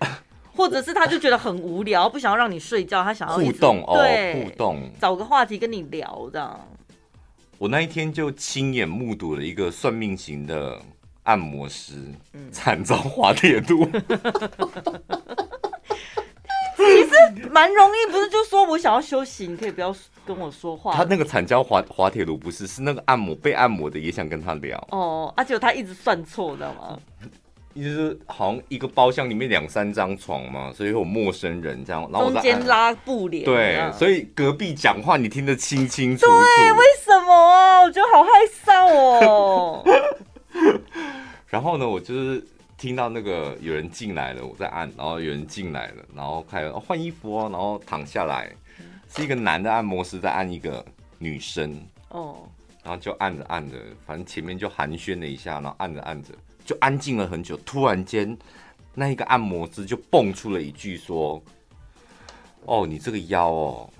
[0.56, 6.66] 或者是他就觉得很无聊，不想要让你睡觉，他想要互动哦，对，互动，找个话题跟你聊这样。
[7.60, 10.80] 我那一天就亲眼目睹了一个算命型的
[11.24, 11.92] 按摩师
[12.50, 13.84] 惨遭滑铁卢。
[16.74, 19.94] 其实蛮容易，不是就说我想要休息，你可以不要
[20.24, 20.94] 跟我说话。
[20.94, 24.82] 他那个惨遭滑滑铁卢不是，是那个按摩被按摩的也想跟他聊。
[24.90, 26.98] 哦，而且他一直算错，知道吗？
[27.74, 36.32] 就是好像一个包厢里面两三张床嘛，所以有陌生人这样，然后我中间拉布帘，对，所以隔壁讲话你听得清清楚楚。
[36.32, 37.80] 对，为什么啊？
[37.82, 38.30] 我觉得好害
[38.64, 39.84] 臊哦。
[41.46, 42.44] 然后呢，我就是
[42.76, 48.50] 听到那个有人进来了，我在按，然后有人进来了，然后开始换衣服哦，然后躺下来，
[49.14, 50.84] 是一个男的按摩师在按一个
[51.18, 52.48] 女生哦，
[52.82, 56.30] 然后就按着按着，反正前面就寒暄了一下，然后按着按着。
[56.70, 58.38] 就安静了很久，突然间，
[58.94, 61.42] 那一个按摩师就蹦出了一句说
[62.64, 63.90] ：“哦，你这个腰哦，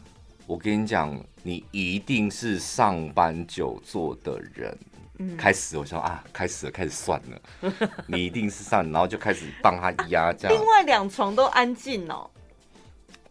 [0.46, 4.78] 我跟你讲，你一定是上班久坐的人。
[5.18, 7.72] 嗯”开始，我想啊，开始了，开始算了，
[8.06, 10.56] 你一定是上，然后就开始帮他压这样。
[10.56, 12.30] 另外两床都安静哦，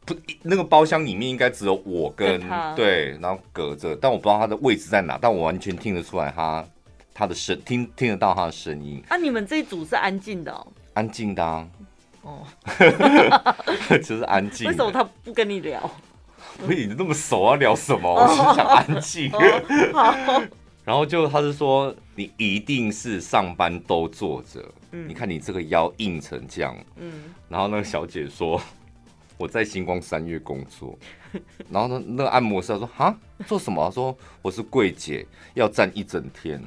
[0.06, 2.42] 不，那个包厢里面应该只有我，跟
[2.76, 6.68] 对，然后隔着，但我不知道他的位置在哪，但我完全听得出来他。
[7.20, 9.18] 他的声听听得到他的声音啊！
[9.18, 11.68] 你们这一组是安静的哦，安静的啊，
[12.22, 12.48] 哦
[14.02, 14.66] 就是安静。
[14.66, 15.92] 为什么他不跟你聊？
[16.58, 18.10] 不是你那么熟啊，聊什么？
[18.10, 19.30] 我只是想安静。
[19.92, 20.16] 好，
[20.86, 27.24] 然后就他是说，你一定是上班都坐着，嗯，你看你这个腰硬成这样，嗯。
[27.50, 28.62] 然后那个小姐说，
[29.36, 30.98] 我在星光三月工作。
[31.70, 33.14] 然后呢，那个按摩师他说，哈，
[33.46, 33.84] 做什么？
[33.84, 36.64] 他说我是柜姐，要站一整天。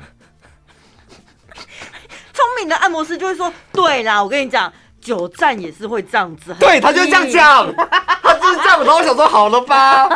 [2.33, 8.79] 聪明的按摩师就会说：“对啦，我跟你讲，久站也是会这样子。”对，他就这样讲， 他就是这样。
[8.85, 10.09] 然后我想说：“好了吧？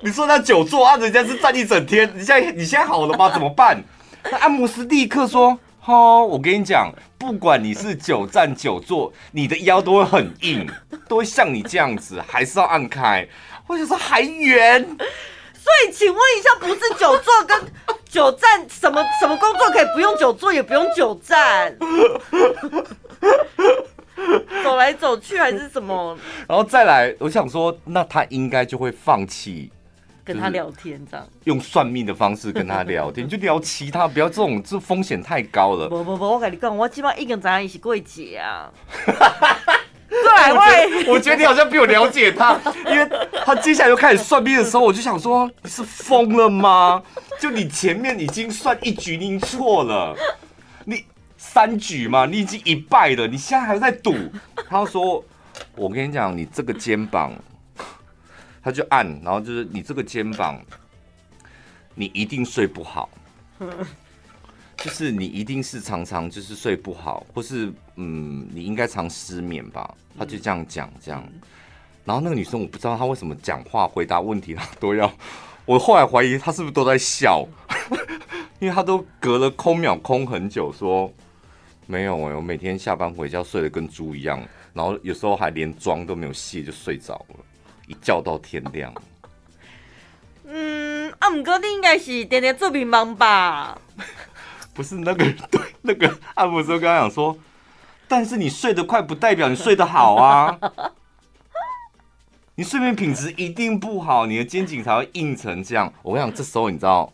[0.00, 2.10] 你说那久坐啊，人家是站一整天。
[2.14, 3.30] 你现在你现在好了吧？
[3.30, 3.82] 怎么办？”
[4.30, 10.68] 那按摩师立刻说：“哦，我跟你讲，不管你是久站久坐，你的腰都会很硬，
[11.08, 13.26] 都会像你这样子，还是要按开。”
[13.66, 14.96] 我想说还远。
[15.64, 17.58] 所以，请问一下，不是久坐跟
[18.06, 21.74] 久站，什么什么工作可以不用久坐，也不用久站，
[24.62, 26.14] 走来走去还是什么？
[26.46, 29.72] 然后再来，我想说，那他应该就会放弃
[30.22, 35.88] 跟他聊天，这样用算命的方式跟他聊天， 就聊其他，不要这种，这风险太高了。
[35.88, 38.70] 不不不，我跟你讲，我基本上一个人一起过节啊。
[40.24, 43.08] 对，我我觉得你好像比我了解他，因为
[43.44, 47.02] 他接下来又开始算命的时候，我就想说，你是疯了吗？
[47.40, 50.16] 就你前面已经算一局，你错了，
[50.84, 51.04] 你
[51.36, 54.14] 三局嘛，你已经一败了，你现在还在赌。
[54.68, 55.22] 他说，
[55.76, 57.32] 我跟你讲，你这个肩膀，
[58.62, 60.60] 他就按，然后就是你这个肩膀，
[61.94, 63.08] 你一定睡不好。
[64.84, 69.94] 就是你一定是常常就是睡不好，或是嗯，你应该常失眠吧？
[70.18, 71.26] 他就这样讲，这样。
[72.04, 75.10] 然后那个女生我不知道她为什么讲话回答问题她都要，
[75.64, 77.48] 我后来怀疑她是不是都在笑，
[78.60, 81.10] 因为她都隔了空秒空很久，说
[81.86, 84.38] 没有哎，我每天下班回家睡得跟猪一样，
[84.74, 87.36] 然后有时候还连妆都没有卸就睡着了，
[87.86, 88.92] 一觉到天亮。
[90.46, 93.80] 嗯，啊，不过你应该是天天做乒乓吧？
[94.74, 97.38] 不是那个对那个按摩师刚刚讲说，
[98.08, 100.58] 但是你睡得快不代表你睡得好啊，
[102.56, 105.92] 你睡眠品质一定不好，你的肩颈才会硬成这样。
[106.02, 107.12] 我跟你讲，这时候你知道，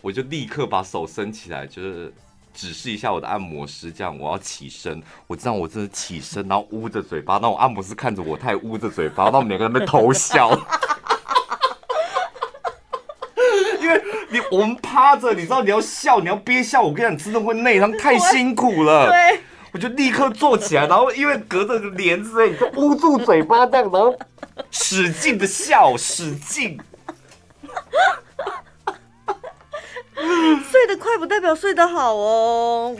[0.00, 2.12] 我就立刻把手伸起来，就是
[2.52, 5.00] 指示一下我的按摩师，这样我要起身。
[5.26, 10.50] 我知道我真的起身，然后捂着嘴巴，那我按摩师看着我，他也捂着嘴巴，那我们两个人在偷笑。
[14.30, 19.08] 你我们趴着，你知道你要笑，你要憋笑，我跟你讲，真的会内伤，太辛苦了。
[19.08, 19.40] 对，
[19.72, 24.16] 我就立刻坐起来，然后因为隔着帘子，你就捂住嘴巴，这样，然后
[24.70, 26.78] 使劲的笑，使劲。
[30.70, 32.96] 睡得快不代表睡得好哦。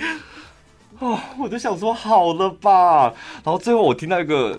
[1.00, 3.12] 哦，我就想说好了吧，
[3.44, 4.58] 然后最后我听到一个，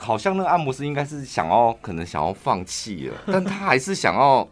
[0.00, 4.48] 好像那个按摩师应该是想要，可能想要放弃了， 但他还是想要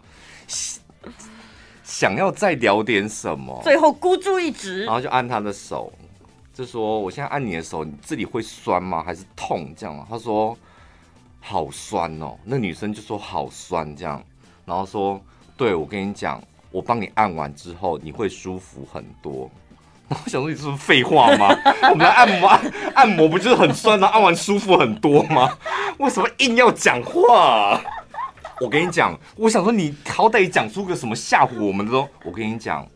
[1.85, 5.93] 想要再聊点什么，最后孤注一掷，然后就按他的手，
[6.53, 9.03] 就说我现在按你的手，你这里会酸吗？
[9.03, 9.73] 还是痛？
[9.77, 10.59] 这样，他说
[11.41, 14.23] 好酸哦，那女生就说好酸这样，
[14.65, 15.21] 然后说
[15.57, 19.49] 对，我跟你讲，我帮你按完之后，你会舒服很多。
[20.09, 21.49] 我想说，你这是废话吗？
[21.91, 22.49] 我们来按摩，
[22.95, 24.07] 按摩不就是很酸吗？
[24.09, 25.59] 按完舒服很多吗？
[25.99, 27.81] 为什么硬要讲话？
[28.61, 31.93] 我跟你讲，我想说，你好歹讲出个什么吓唬我们的。
[32.25, 32.87] 我跟你讲，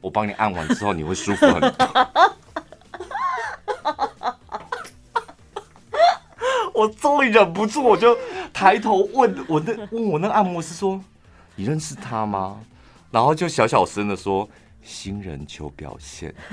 [0.00, 1.72] 我帮你按完之后，你会舒服很多。
[6.74, 8.14] 我终于忍不住，我就
[8.52, 11.00] 抬头问我那问我那按摩师说
[11.56, 12.60] ：“你认识他吗？”
[13.10, 14.46] 然后就小小声的说。
[14.86, 16.32] 新人求表现，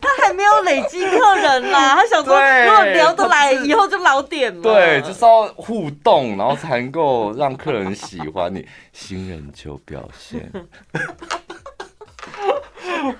[0.00, 4.62] 他还没有累积客人啦， 他想说如果聊得来，以后就老点了。
[4.62, 8.66] 对，就是要互动，然后才能够让客人喜欢你。
[8.92, 10.50] 新人求表现，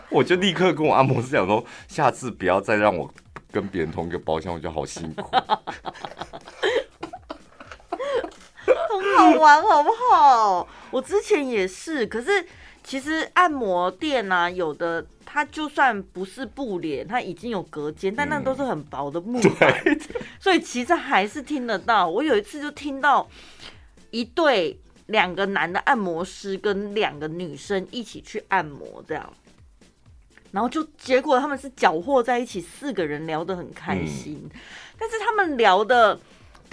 [0.09, 3.12] 我就立刻跟我按摩师讲说，下次不要再让我
[3.50, 5.28] 跟别人同一个包厢，我觉得好辛苦。
[9.00, 10.68] 好玩好不好？
[10.90, 12.46] 我之前也是，可是
[12.83, 20.00] 其实按摩店啊，有的它就算不是布帘，它已经有隔间，但那都是很薄的木板，嗯、
[20.38, 22.09] 所以其实还是听得到。
[22.09, 23.28] 我有一次就听到
[24.11, 29.33] 一对两个男的按摩师跟两个女生一起去按摩，这样，
[30.52, 34.61] 然后就结果他们是搅和在一起，四个人聊得很开心，嗯、
[34.98, 36.18] 但是他们聊的。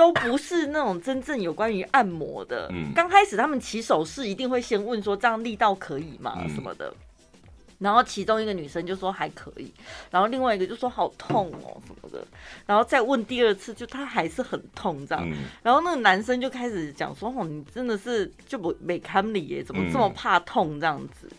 [0.01, 2.67] 都不是那种真正有关于按摩的。
[2.95, 6.43] 刚、嗯、开始他们起手势一定会先问说，这样力道可以吗？
[6.55, 6.89] 什么的。
[6.89, 7.45] 嗯、
[7.77, 9.71] 然后其中一个女生就说还可以，
[10.09, 12.25] 然后另外一个就说好痛哦什么的。
[12.65, 15.23] 然后再问第二次，就她还是很痛这样。
[15.29, 21.29] 嗯、然后那个男生就开始讲说：“哦，你真的是就不没看理耶，怎么这么怕痛这样子？”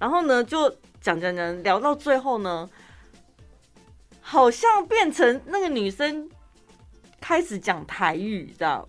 [0.00, 2.70] 然后呢，就讲讲讲聊到最后呢，
[4.22, 6.30] 好像变成那个女生。
[7.22, 8.86] 开始讲台语，这样，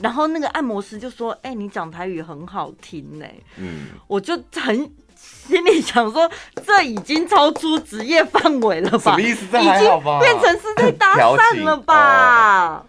[0.00, 4.76] 然后那个按摩师就说：“哎、欸，你讲台语很好听呢。”嗯，我就很
[5.14, 6.28] 心里想说，
[6.66, 8.98] 这已经超出职业范围了吧？
[8.98, 9.46] 什么意思？
[9.50, 10.18] 这还好吧？
[10.20, 12.78] 已经变成是在搭讪了吧？
[12.78, 12.86] 哦、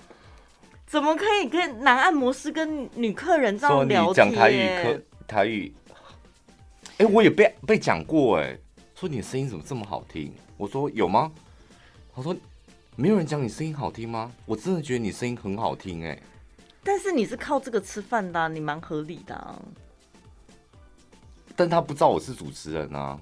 [0.87, 4.13] 怎么可以跟男按摩师跟女客人这样聊天？
[4.15, 5.73] 讲台语，客台语。
[6.97, 8.57] 哎、欸，我也被被讲过，哎，
[8.95, 10.33] 说你的声音怎么这么好听？
[10.57, 11.31] 我说有吗？
[12.15, 12.35] 他说。
[12.99, 14.31] 没有人讲你声音好听吗？
[14.43, 16.23] 我真的觉得你声音很好听哎、欸。
[16.83, 19.55] 但是你是靠这个吃饭的、啊，你蛮合理的、啊。
[21.55, 23.19] 但他不知道我是主持人啊。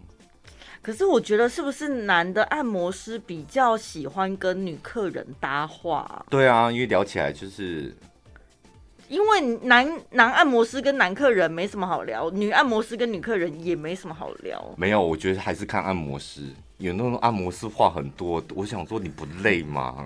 [0.82, 6.26] 可是我觉得是不是男的按摩师比较喜欢跟女客人搭话？
[6.30, 7.94] 对啊，因为聊起来就是。
[9.10, 14.74] 因为男男按摩师跟男客人没什么好聊，女按摩师跟女客人也没什么好聊。
[14.78, 16.50] 没有，我觉得还是看按摩师。
[16.78, 20.06] 有那种按摩师话很多，我想说你不累吗？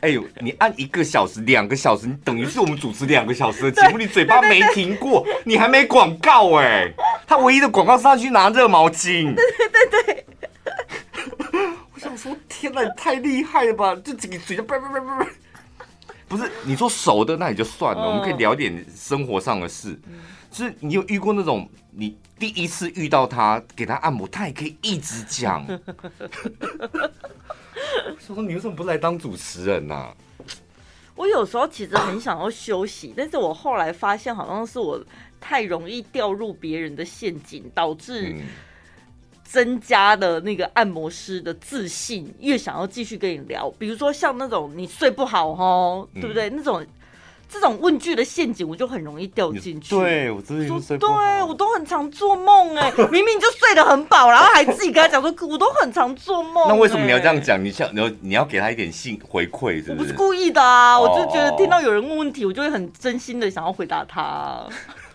[0.00, 6.92] 哎呦，你按一个小时、两个小时，你等于是我们主持两个小时的节目，你嘴巴没停过，你还没广告哎。
[7.26, 9.34] 他唯一的广告是他去拿热毛巾。
[9.34, 10.26] 对对对对。
[11.92, 13.96] 我想说，天哪，你太厉害了吧！
[14.04, 15.26] 这几个嘴就叭叭叭叭叭。
[16.28, 19.98] 不是你说熟的那也就算了，我们可以聊点生活上的事。
[20.50, 22.16] 就是你有遇过那种你？
[22.38, 25.64] 第一次遇到他，给他按摩，他也可以一直讲。
[28.06, 30.14] 我说你为什么不来当主持人呢、啊？
[31.14, 35.00] 我有时候其实很想要休息，但是我后来发现，好像是我
[35.40, 38.34] 太容易掉入别人的陷阱，导致
[39.44, 43.70] 增加了那个按摩师的自信，越想要继续跟你聊。
[43.78, 46.50] 比如说像那种你睡不好哦，对不对？
[46.50, 46.84] 那种。
[47.54, 49.94] 这种问句的陷阱，我就很容易掉进去。
[49.94, 51.08] 对，我真的说，对
[51.46, 56.66] 我都很常做梦哎， 明明就睡得很饱，然后还自己跟他讲说，我都很常做梦。
[56.68, 57.64] 那为什么你要这样讲？
[57.64, 59.92] 你想，你要你要给他一点信回馈，是不是？
[59.92, 64.66] 我不是故意的啊，我就觉得听到有人问问题，我就会很真心的想要回答他。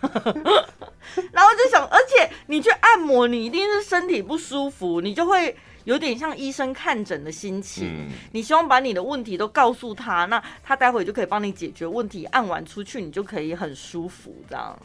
[1.32, 5.54] 然后就想，而且你去按摩，你一定是身体不舒服，你就会
[5.84, 7.88] 有点像医生看诊的心情。
[7.88, 12.24] 嗯、你希望把你的问题都告诉他，那他待会就可以帮你解决问题。
[12.26, 14.78] 按完出去，你就可以很舒服这样。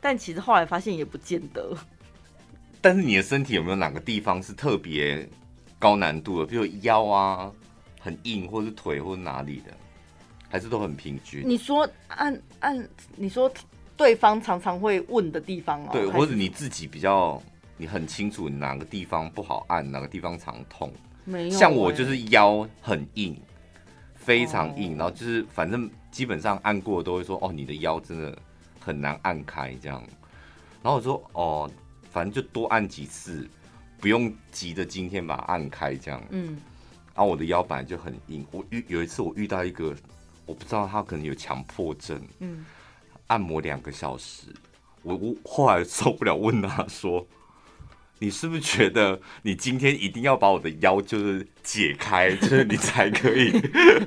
[0.00, 1.76] 但其实后来发现也不见得。
[2.80, 5.26] 但是你的身体有没有哪个地方是特别
[5.78, 6.46] 高难度的？
[6.46, 7.50] 比如腰啊，
[7.98, 9.72] 很硬，或是腿，或是哪里的？
[10.50, 11.42] 还是都很平均？
[11.44, 13.50] 你说按按，你说
[13.96, 17.42] 对方常常会问的地方哦，对，或者你自己比较，
[17.76, 20.92] 你很清楚哪个地方不好按，哪个地方常痛。
[21.24, 23.40] 没有，像我就是腰很硬，
[24.14, 28.38] 非常硬，哦、然后就是反正基本上按过都会说，哦，你的腰真的
[28.80, 30.02] 很难按开这样。
[30.82, 31.70] 然后我说，哦，
[32.10, 33.48] 反正就多按几次，
[34.00, 36.22] 不用急着今天把它按开这样。
[36.30, 36.60] 嗯，
[37.14, 39.94] 然后我的腰本来就很硬，我遇有一次我遇到一个。
[40.46, 42.66] 我不知道他可能有强迫症，嗯，
[43.28, 44.48] 按摩两个小时，
[45.00, 47.26] 我我后来受不了，问他说
[48.20, 53.52] ：“你是不是觉得你今天一定要把我的腰就是解开，就是你才可以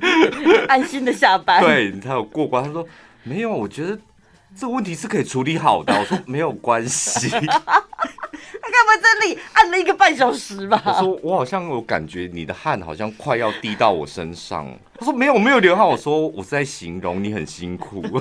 [0.66, 1.62] 安心的下班？
[1.62, 2.84] 对，你才有过关。”他说
[3.22, 3.96] ：“没有，我觉得
[4.56, 7.28] 这个问题是可以处理好的。”我说：“没有关系。
[8.60, 10.82] ”他该不会在那里按了一个半小时吧？
[10.84, 14.66] 我说我好像有感觉你的汗好像快要滴到我身上。
[14.98, 15.86] 他说没有没有流汗。
[15.86, 18.02] 我说我是在形容你很辛苦。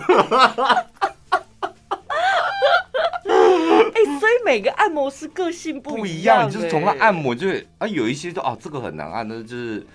[3.28, 9.86] 哎、欸，所以每个按摩师个性不一样，欸，就是从他按摩就会啊，有一些就哦这个很难按，那就是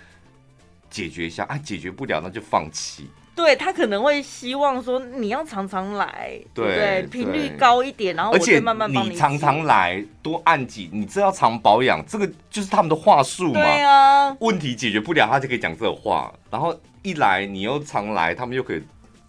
[0.91, 3.09] 解决一下啊，解决不了那就放弃。
[3.35, 7.03] 对，他可能会希望说你要常常来，对不对？
[7.11, 8.93] 频率高一点，然后而且慢慢。
[8.93, 13.55] 你常常来，多按几，你这要常保养，这个就是他们的话术嘛。
[13.55, 16.31] 对啊，问题解决不了，他就可以讲这种话。
[16.51, 18.83] 然后一来你又常来，他们又可以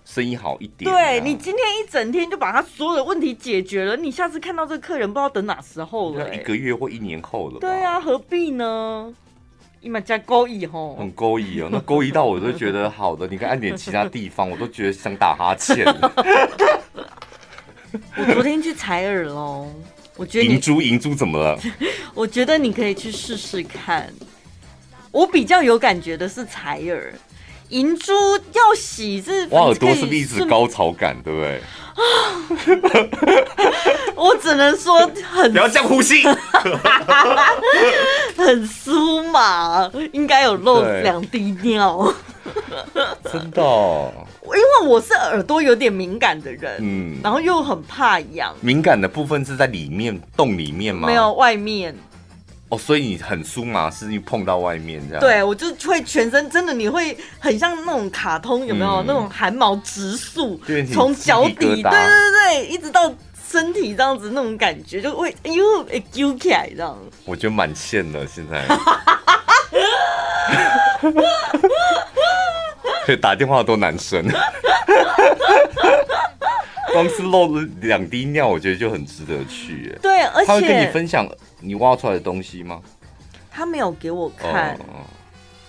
[0.06, 0.92] 生意好一点。
[0.92, 7.60] 对，你今天一整天就把他所有的问题解决了，你下次看到这个客人不知道等哪时候了，一个月或一年后了。
[7.60, 9.14] 对啊，何必呢？
[9.82, 15.86] 你们家勾引吼，很勾引哦，那勾引到我都觉得好的，你可以按点其他地方，我都觉得想打哈欠。
[18.18, 19.68] 我昨天去采耳喽，
[20.16, 21.60] 我觉得银珠银珠怎么了？
[22.16, 24.12] 我觉得你可以去试试看。
[25.12, 27.14] 我比较有感觉的是采耳，
[27.74, 28.14] 银珠
[28.54, 31.60] 要洗是，挖耳朵是一直高潮感，对不对？
[34.16, 35.00] 我只能说
[35.32, 36.24] 很，不要这样呼吸，
[38.38, 42.14] 很酥嘛，应该有漏两滴尿，
[43.32, 44.12] 真的、哦。
[44.46, 48.54] 因为我是耳朵有点敏感的人，嗯，然后又很怕痒。
[48.62, 51.08] 敏感的部分是在里面洞里面吗？
[51.08, 51.96] 没有，外面。
[52.74, 55.22] 哦，所以你很酥麻，是你碰到外面这样？
[55.22, 60.60] 对，我就会全身真的，你会很像那种卡通，有没有、嗯、那种汗毛直竖，
[60.92, 63.14] 从脚底，对对对，一直到
[63.48, 66.98] 身体这样子那种感觉，就会哎呦哎揪起来这样。
[67.26, 68.66] 我觉得蛮羡的，现在
[73.06, 74.26] 可以打电话都男生，
[76.92, 79.96] 光是漏了两滴尿，我觉得就很值得去。
[80.02, 81.30] 对，而且他会跟你分享。
[81.64, 82.82] 你挖出来的东西吗？
[83.50, 85.06] 他没有给我看，oh.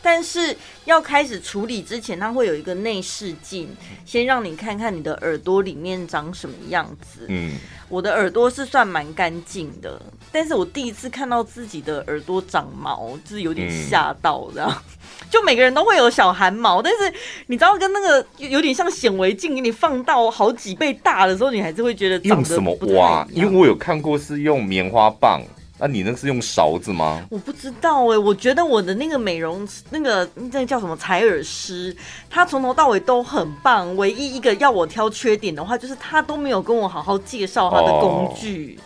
[0.02, 3.68] 但是要开始处理之前，他会有一个内视镜，
[4.04, 7.26] 先让你看看你的耳朵里面长什么样子。
[7.28, 7.56] 嗯，
[7.88, 10.00] 我的耳朵是算蛮干净的，
[10.32, 14.70] 但是我第一次看到自己的耳朵长毛，就是有点吓到这样。
[14.70, 14.96] 嗯、
[15.30, 17.12] 就每个人都会有小汗毛，但是
[17.48, 23.26] 你知道，跟那个有点像显微镜给你放到好几倍大的时候，你还是会觉得长得用什么挖？
[23.30, 25.42] 因为我有看过是用棉花棒。
[25.76, 27.26] 那、啊、你那是用勺子吗？
[27.30, 31.94] 我不知道哎、欸，我觉得我的那个美容那个那个叫什么采耳师，
[32.30, 33.94] 他从头到尾都很棒。
[33.96, 38.78] 唯一一个要我挑缺点的话，就是他都没有跟我好好介绍他的工具。
[38.78, 38.82] 哦、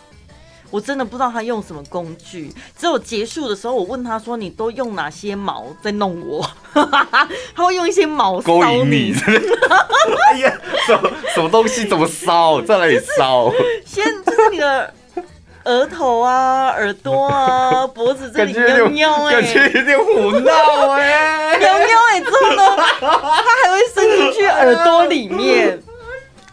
[0.71, 2.51] 我真的不知道他用什么工具。
[2.75, 6.43] 只有结束的时候，我问他说：“你都用哪些毛在弄我？”
[7.55, 9.13] 他会用一些毛勾引你。
[10.31, 12.59] 哎呀，什么什么东西怎么烧？
[12.63, 13.51] 在哪里烧？
[13.85, 14.91] 先就是你的。
[15.65, 25.79] 额头啊，耳朵啊，脖子这里喵喵哎，感觉有点胡闹哎，喵喵哎，之后呢，他还会伸进去耳朵里面，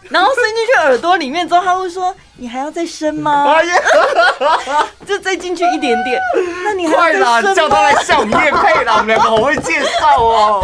[0.09, 3.45] 然后伸进去耳朵里面之后，他会说：“你还要再伸吗？”
[5.07, 6.19] 就再进去一点点。
[6.63, 7.53] 那你还要再伸吗？
[7.55, 10.63] 叫他来向我们业配啦，我们两个好会介绍哦。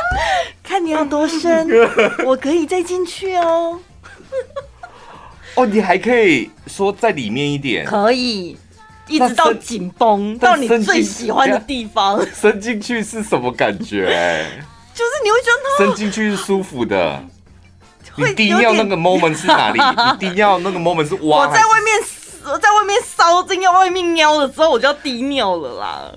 [0.64, 1.68] 看你要多深，
[2.24, 3.78] 我可以再进去哦。
[5.56, 8.56] 哦，你还可以说在里面一点，可以
[9.08, 12.24] 一直到紧绷，到你最喜欢的地方。
[12.34, 14.06] 伸 进去是什么感觉？
[14.94, 17.22] 就是你会觉得伸进去是舒服的。
[18.16, 19.80] 你滴尿那个 moment 是哪里？
[20.12, 21.46] 你滴尿那个 moment 是哇？
[21.46, 21.98] 我在外面
[22.44, 26.12] 我在外面烧，正要外面尿的时候，我就要滴尿了啦。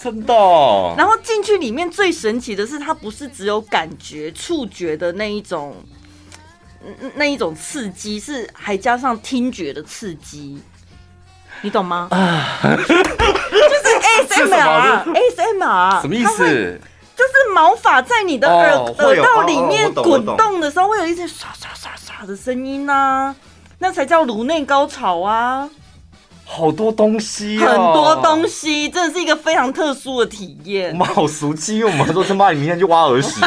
[0.00, 0.94] 真的、哦。
[0.98, 5.76] 然后进去里面最神奇的是，它不是只有感觉、触觉的那一种，
[7.14, 10.62] 那一种刺激，是还加上听觉的刺激，
[11.62, 12.08] 你懂吗？
[12.10, 16.80] 啊，就是 ASMR，ASMR 什么意思？
[17.16, 23.36] 就是毛发在你的耳、哦、耳道里面滚动的时候，会有一些唰唰唰唰的声音呐、啊，
[23.80, 25.68] 那才叫颅内高潮啊！
[26.44, 30.92] 好多东西、哦，很多东西，真的是一个非常特殊的体验。
[30.92, 33.40] 我们好俗气，因为我们说他妈，你明天就挖耳屎。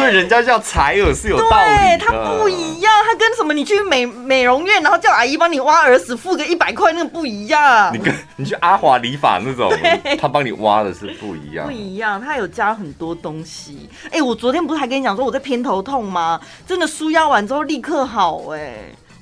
[0.00, 7.92] 所以人家叫采耳是有道理的，它不一样，它跟什么你去美美容院，然后叫阿姨帮你挖耳屎，付个一百块，那个不一样。
[7.92, 9.70] 你跟你去阿华理发那种，
[10.18, 13.88] 他帮你挖的是不一样，不一样，他有加很多东西。
[14.06, 16.40] 哎、欸，我昨天不是还跟你讲说我在偏头痛吗？
[16.66, 18.74] 真的舒压完之后立刻好、欸，哎，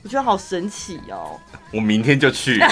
[0.09, 1.39] 我觉得好神奇哦。
[1.71, 2.59] 我明天就去。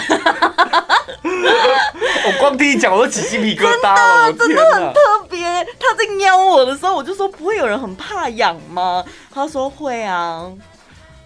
[2.24, 4.32] 我光听你讲，我都起鸡皮疙瘩了。
[4.32, 5.44] 真的，真的很特别。
[5.78, 9.04] 他在撩我的时候，我就说不会有人很怕痒吗？
[9.30, 10.50] 他说会啊。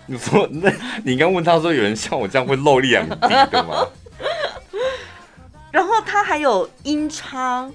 [0.06, 0.72] 你说那，
[1.04, 3.86] 你刚问他说有人像我这样会露力很低的吗？
[5.70, 7.70] 然后他还有音叉，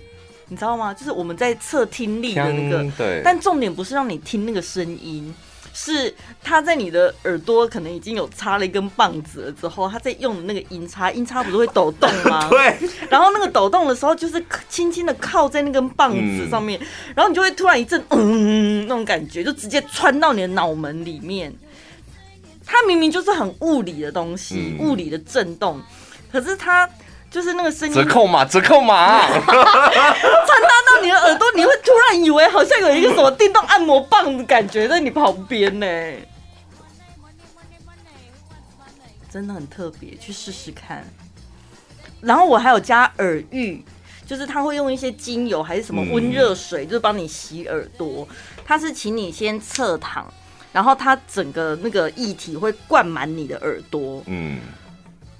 [0.49, 0.93] 你知道吗？
[0.93, 2.85] 就是我们在测听力的那个。
[2.97, 3.21] 对。
[3.23, 5.33] 但重点不是让你听那个声音。
[5.77, 12.47] 是他在你的耳朵可能已经有插了一根棒子了之后，他在用的那个音叉，音叉不是会抖动吗？
[12.49, 12.77] 对。
[13.09, 21.53] 然后那个抖动的时候，就是轻轻的靠在那根棒子上面，嗯、然后你就会突然一阵嗯那种感觉，就直接穿到你的脑门里面。
[22.65, 25.81] 它明明就是很物理的东西，嗯、物理的震动，
[26.31, 26.89] 可是它。
[27.35, 35.85] 就是那个声音，折扣码，折扣码， 传达到你的耳朵，你会突然以为好像有一个什么电动按摩棒的感觉在你旁边呢，
[39.29, 41.05] 真的很特别，去试试看。
[42.21, 43.83] 然后我还有加耳浴，
[44.25, 48.25] 就是他会用一些精油还是什么温热水，就是帮你洗耳朵。
[48.63, 50.25] 他是请你先侧躺，
[50.71, 54.61] 然后他整个那个液体会灌满你的耳朵，嗯。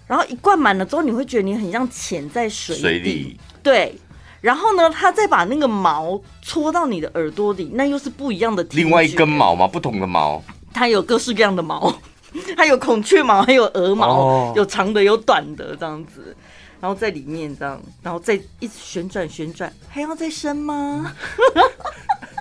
[0.08, 3.40] 然后一灌满了之后，你会觉得你很像潜在水里。
[3.64, 3.96] 对，
[4.42, 8.66] 然后呢，他再把那个毛戳到你的耳朵里，那又是不一样的。
[8.72, 9.68] 另外一根毛吗？
[9.68, 10.44] 不同的毛。
[10.74, 11.94] 它有各式各样的毛，
[12.56, 16.36] 它有孔雀毛，还有鹅毛，哦、有长的，有短的，这样子。
[16.82, 21.12] 然后在里面这样，然后再一直旋转旋转，还要再伸吗？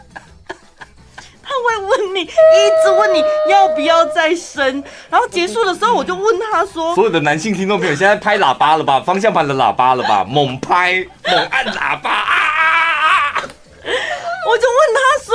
[1.62, 9.00] 会问你，一直问你要不要再生，然后结束的时候，我就问他说：“所有的男性听众朋友，现在拍喇叭了吧？
[9.00, 10.24] 方向盘的喇叭了吧？
[10.24, 13.42] 猛拍，猛按喇叭啊！”
[14.46, 15.34] 我就问他说：“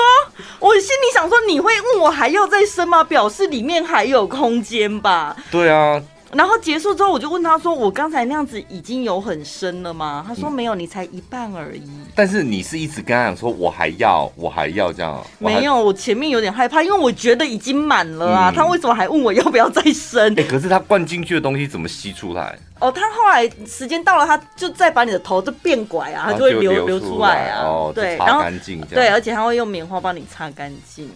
[0.60, 3.04] 我心里想说，你会问我还要再生吗？
[3.04, 6.02] 表示里面还有空间吧？”对啊。
[6.32, 11.82] 然后结束之后，我就问他说：“我刚才那样子已经有很深了吗？”他说：“没有，你才一半而已。”
[12.14, 18.52] 但是你是一直跟他讲说：“我还要，我还要这样。”没有，我前面有点害怕，因为我觉得已经满了啊。
[18.52, 20.32] 嗯、他为什么还问我要不要再生？
[20.34, 22.58] 哎、欸，可是他灌进去的东西怎么吸出来？
[22.80, 27.64] 哦，他后来时间到了，他就再把你的头就变拐啊，他就会流流出来啊。
[27.64, 28.80] 哦，对，擦干净。
[28.82, 31.10] 对，而且他会用棉花帮你擦干净，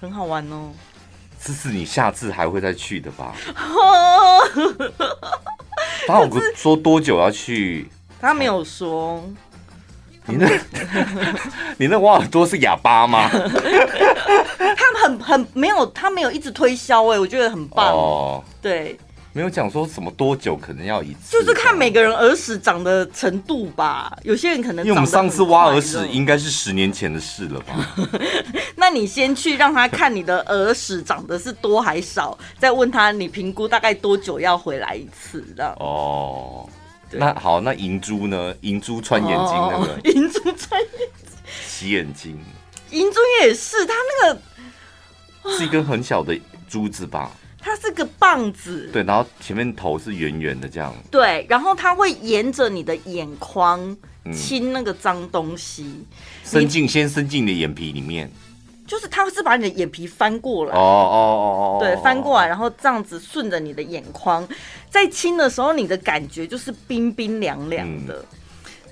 [0.00, 0.70] 很好玩哦。
[1.44, 3.34] 这是你下次还会再去的吧？
[6.06, 7.88] 他有说多久要去？
[8.20, 9.22] 他没有说。
[10.26, 10.46] 你那，
[11.78, 13.28] 你那挖耳朵是哑巴吗？
[13.28, 18.44] 他很很没有，他没有一直推销哎，我觉得很棒哦。
[18.60, 18.96] 对。
[19.34, 24.14] 没有讲说什么多久可能要一次，就是看每个人耳屎长的程度吧。
[24.24, 27.94] 有些人可能因为我们上次挖耳屎应该是十年前的事了吧？
[28.76, 35.72] 那你先去让他看你的耳屎长的是多还少，再问他你评估大概多久要回来一次这样。
[35.78, 36.68] 哦，
[37.10, 38.54] 那好，那银珠呢？
[38.60, 40.90] 银珠穿眼睛那个，哦、 银珠穿眼
[41.24, 41.32] 睛，
[41.66, 42.38] 洗眼睛。
[42.90, 47.30] 银珠也是，它那个是一根很小的珠子吧？
[47.64, 53.96] 它是个棒子，对，然后前面头是圆圆的这样，对，然后它会沿着你的眼眶
[54.34, 56.04] 亲那个脏东西，
[56.44, 58.28] 伸进先伸进你的眼皮里面，
[58.84, 64.46] 就是它是把你的眼皮翻过来，哦哦哦哦，对，翻过来，然后这样子顺着你的眼眶，
[64.90, 68.24] 在亲的时候，你的感觉就是冰冰凉凉的，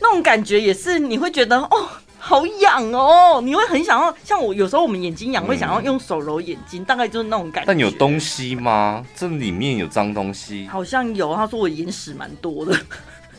[0.00, 1.88] 那种感觉也是你会觉得哦。
[2.20, 3.40] 好痒哦！
[3.42, 7.66] 你会很想要，像我有时候我们眼睛痒，会想要用手揉眼睛，嗯、大概就是那种感觉。
[7.66, 9.04] 但有东西吗？
[9.16, 10.68] 这里面有脏东西？
[10.68, 11.34] 好像有。
[11.34, 12.78] 他说我眼屎蛮多的。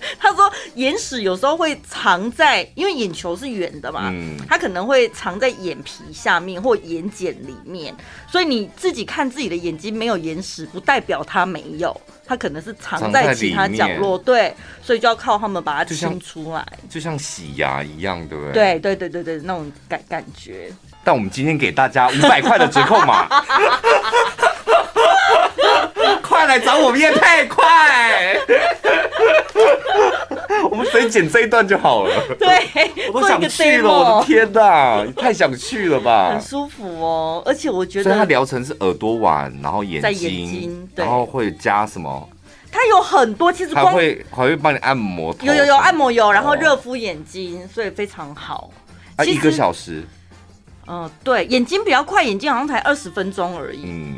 [0.19, 7.95] 他说眼屎有时候会藏在，因为眼球是圆的嘛，嗯，它可能会藏在眼皮下面或眼睑里面，
[8.27, 11.95] 所以你自己看自己的眼睛没有眼屎，不代表它没有，
[12.25, 18.79] 它可能是藏在其他角落，对，所以就要靠他们把它清出来，就像，就像洗牙一样，对不对？
[18.79, 20.71] 对对对对对，那种感感觉。
[21.03, 23.27] 但我们今天给大家五百块的折扣码。
[26.31, 28.37] 快来找我们业配，快！
[30.71, 32.13] 我们随剪这一段就好了。
[32.39, 32.47] 对，
[33.11, 36.29] 我都想去了，我的天哪，你太想去了吧？
[36.31, 42.29] 很舒服哦，而且我觉得，所以它疗程是耳朵丸，然后眼睛，眼睛然后会加什么？
[42.71, 48.71] 它有很多，其实还会还会帮你按摩，有有有按摩油，然后热敷眼睛，所以非常好。
[49.17, 50.01] 啊，一个小时。
[50.87, 53.81] 嗯，对，眼睛比较快，眼睛好像才二十分钟而已。
[53.85, 54.15] 嗯。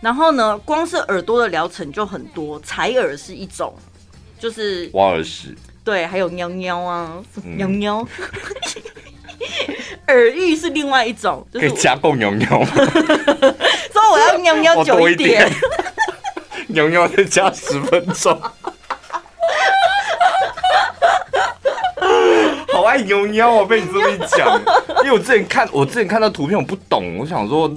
[0.00, 3.74] 然后呢，光是耳朵的疗程就很多，采耳是一种，
[4.38, 8.08] 就是挖耳屎，对，还有喵喵啊，嗯、喵喵，
[10.08, 12.68] 耳浴是另外一种，就是、可以加购喵喵吗？
[13.92, 15.46] 说我要喵喵久一点，
[16.68, 18.40] 喵喵再加十分钟，
[22.72, 23.66] 好爱喵喵哦！
[23.66, 24.58] 被你这么一讲，
[25.04, 27.70] 因为我之前看，我之前看到图片我不懂，我想说。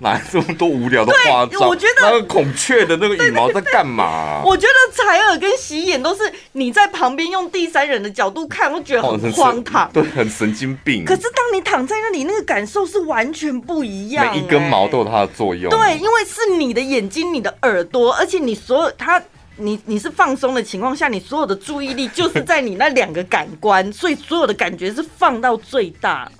[0.00, 1.68] 哪 来这么多无聊的花招？
[1.68, 4.42] 我觉得那个孔雀的那个羽毛在干嘛、啊？
[4.44, 6.22] 我觉得采耳跟洗眼都是
[6.52, 11.04] 你在旁边用第三人的角度看，我觉得很荒唐、哦，对，很神经病。
[11.04, 14.30] 可是当你躺在那里，那个感受是完全不一样、欸。
[14.32, 15.70] 每一根毛都有它的作用。
[15.70, 19.22] 对，因为是你的眼睛、你的耳朵，而且你所有它，
[19.56, 26.30] 你你是放松的情况下，你所有的注意力就是在你那两个感官，所以所有的感觉是放到最大。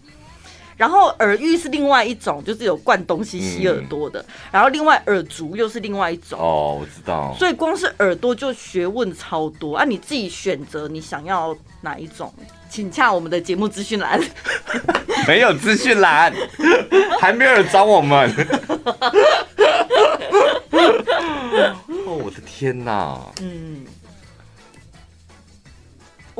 [0.80, 4.18] 然后耳浴是另外一种，就是有灌东西吸耳朵的。
[4.20, 6.40] 嗯、然后另外耳烛又是另外一种。
[6.40, 7.36] 哦，我知道。
[7.38, 9.84] 所以光是耳朵就学问超多啊！
[9.84, 12.32] 你自己选择你想要哪一种，
[12.70, 14.18] 请洽我们的节目资讯栏。
[15.28, 16.32] 没有资讯栏，
[17.20, 18.30] 还没有人找我们。
[22.06, 23.20] 哦，我的天哪！
[23.42, 23.84] 嗯。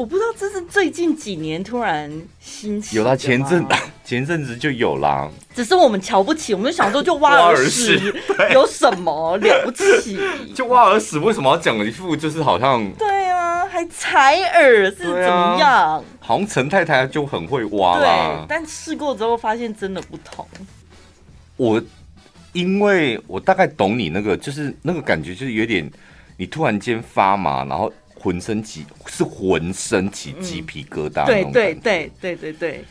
[0.00, 3.62] 我不知道这是最近几年突然兴起，有啦，前阵
[4.02, 5.28] 前阵子就有啦。
[5.54, 8.00] 只是我们瞧不起，我们就想说就挖耳屎，
[8.54, 10.18] 有什么了不起？
[10.56, 12.90] 就挖耳屎，为什么要讲一副就是好像？
[12.92, 15.70] 对啊，还采耳是怎么样？
[15.70, 18.38] 啊、好像陈太太就很会挖啦。
[18.38, 20.48] 对，但试过之后发现真的不同。
[21.58, 21.82] 我
[22.54, 25.90] 因为我大概懂你那个，就是那个感觉，就是有点
[26.38, 27.92] 你突然间发麻，然后。
[28.22, 32.84] 浑身起是浑身起鸡皮疙瘩，对对对对对对，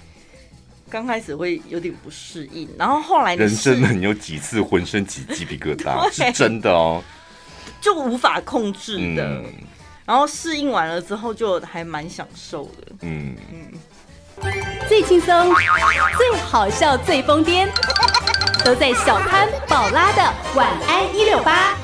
[0.89, 7.03] 刚开始会有点不适应，然后后来人生能有几次浑身起鸡皮疙瘩是真的哦，
[7.79, 9.45] 就无法控制的，嗯、
[10.05, 13.35] 然后适应完了之后就还蛮享受的，嗯。
[13.53, 13.71] 嗯，
[14.87, 15.53] 最轻松、
[16.17, 17.67] 最好笑、最疯癫，
[18.65, 21.75] 都在小潘宝拉的晚安一六八。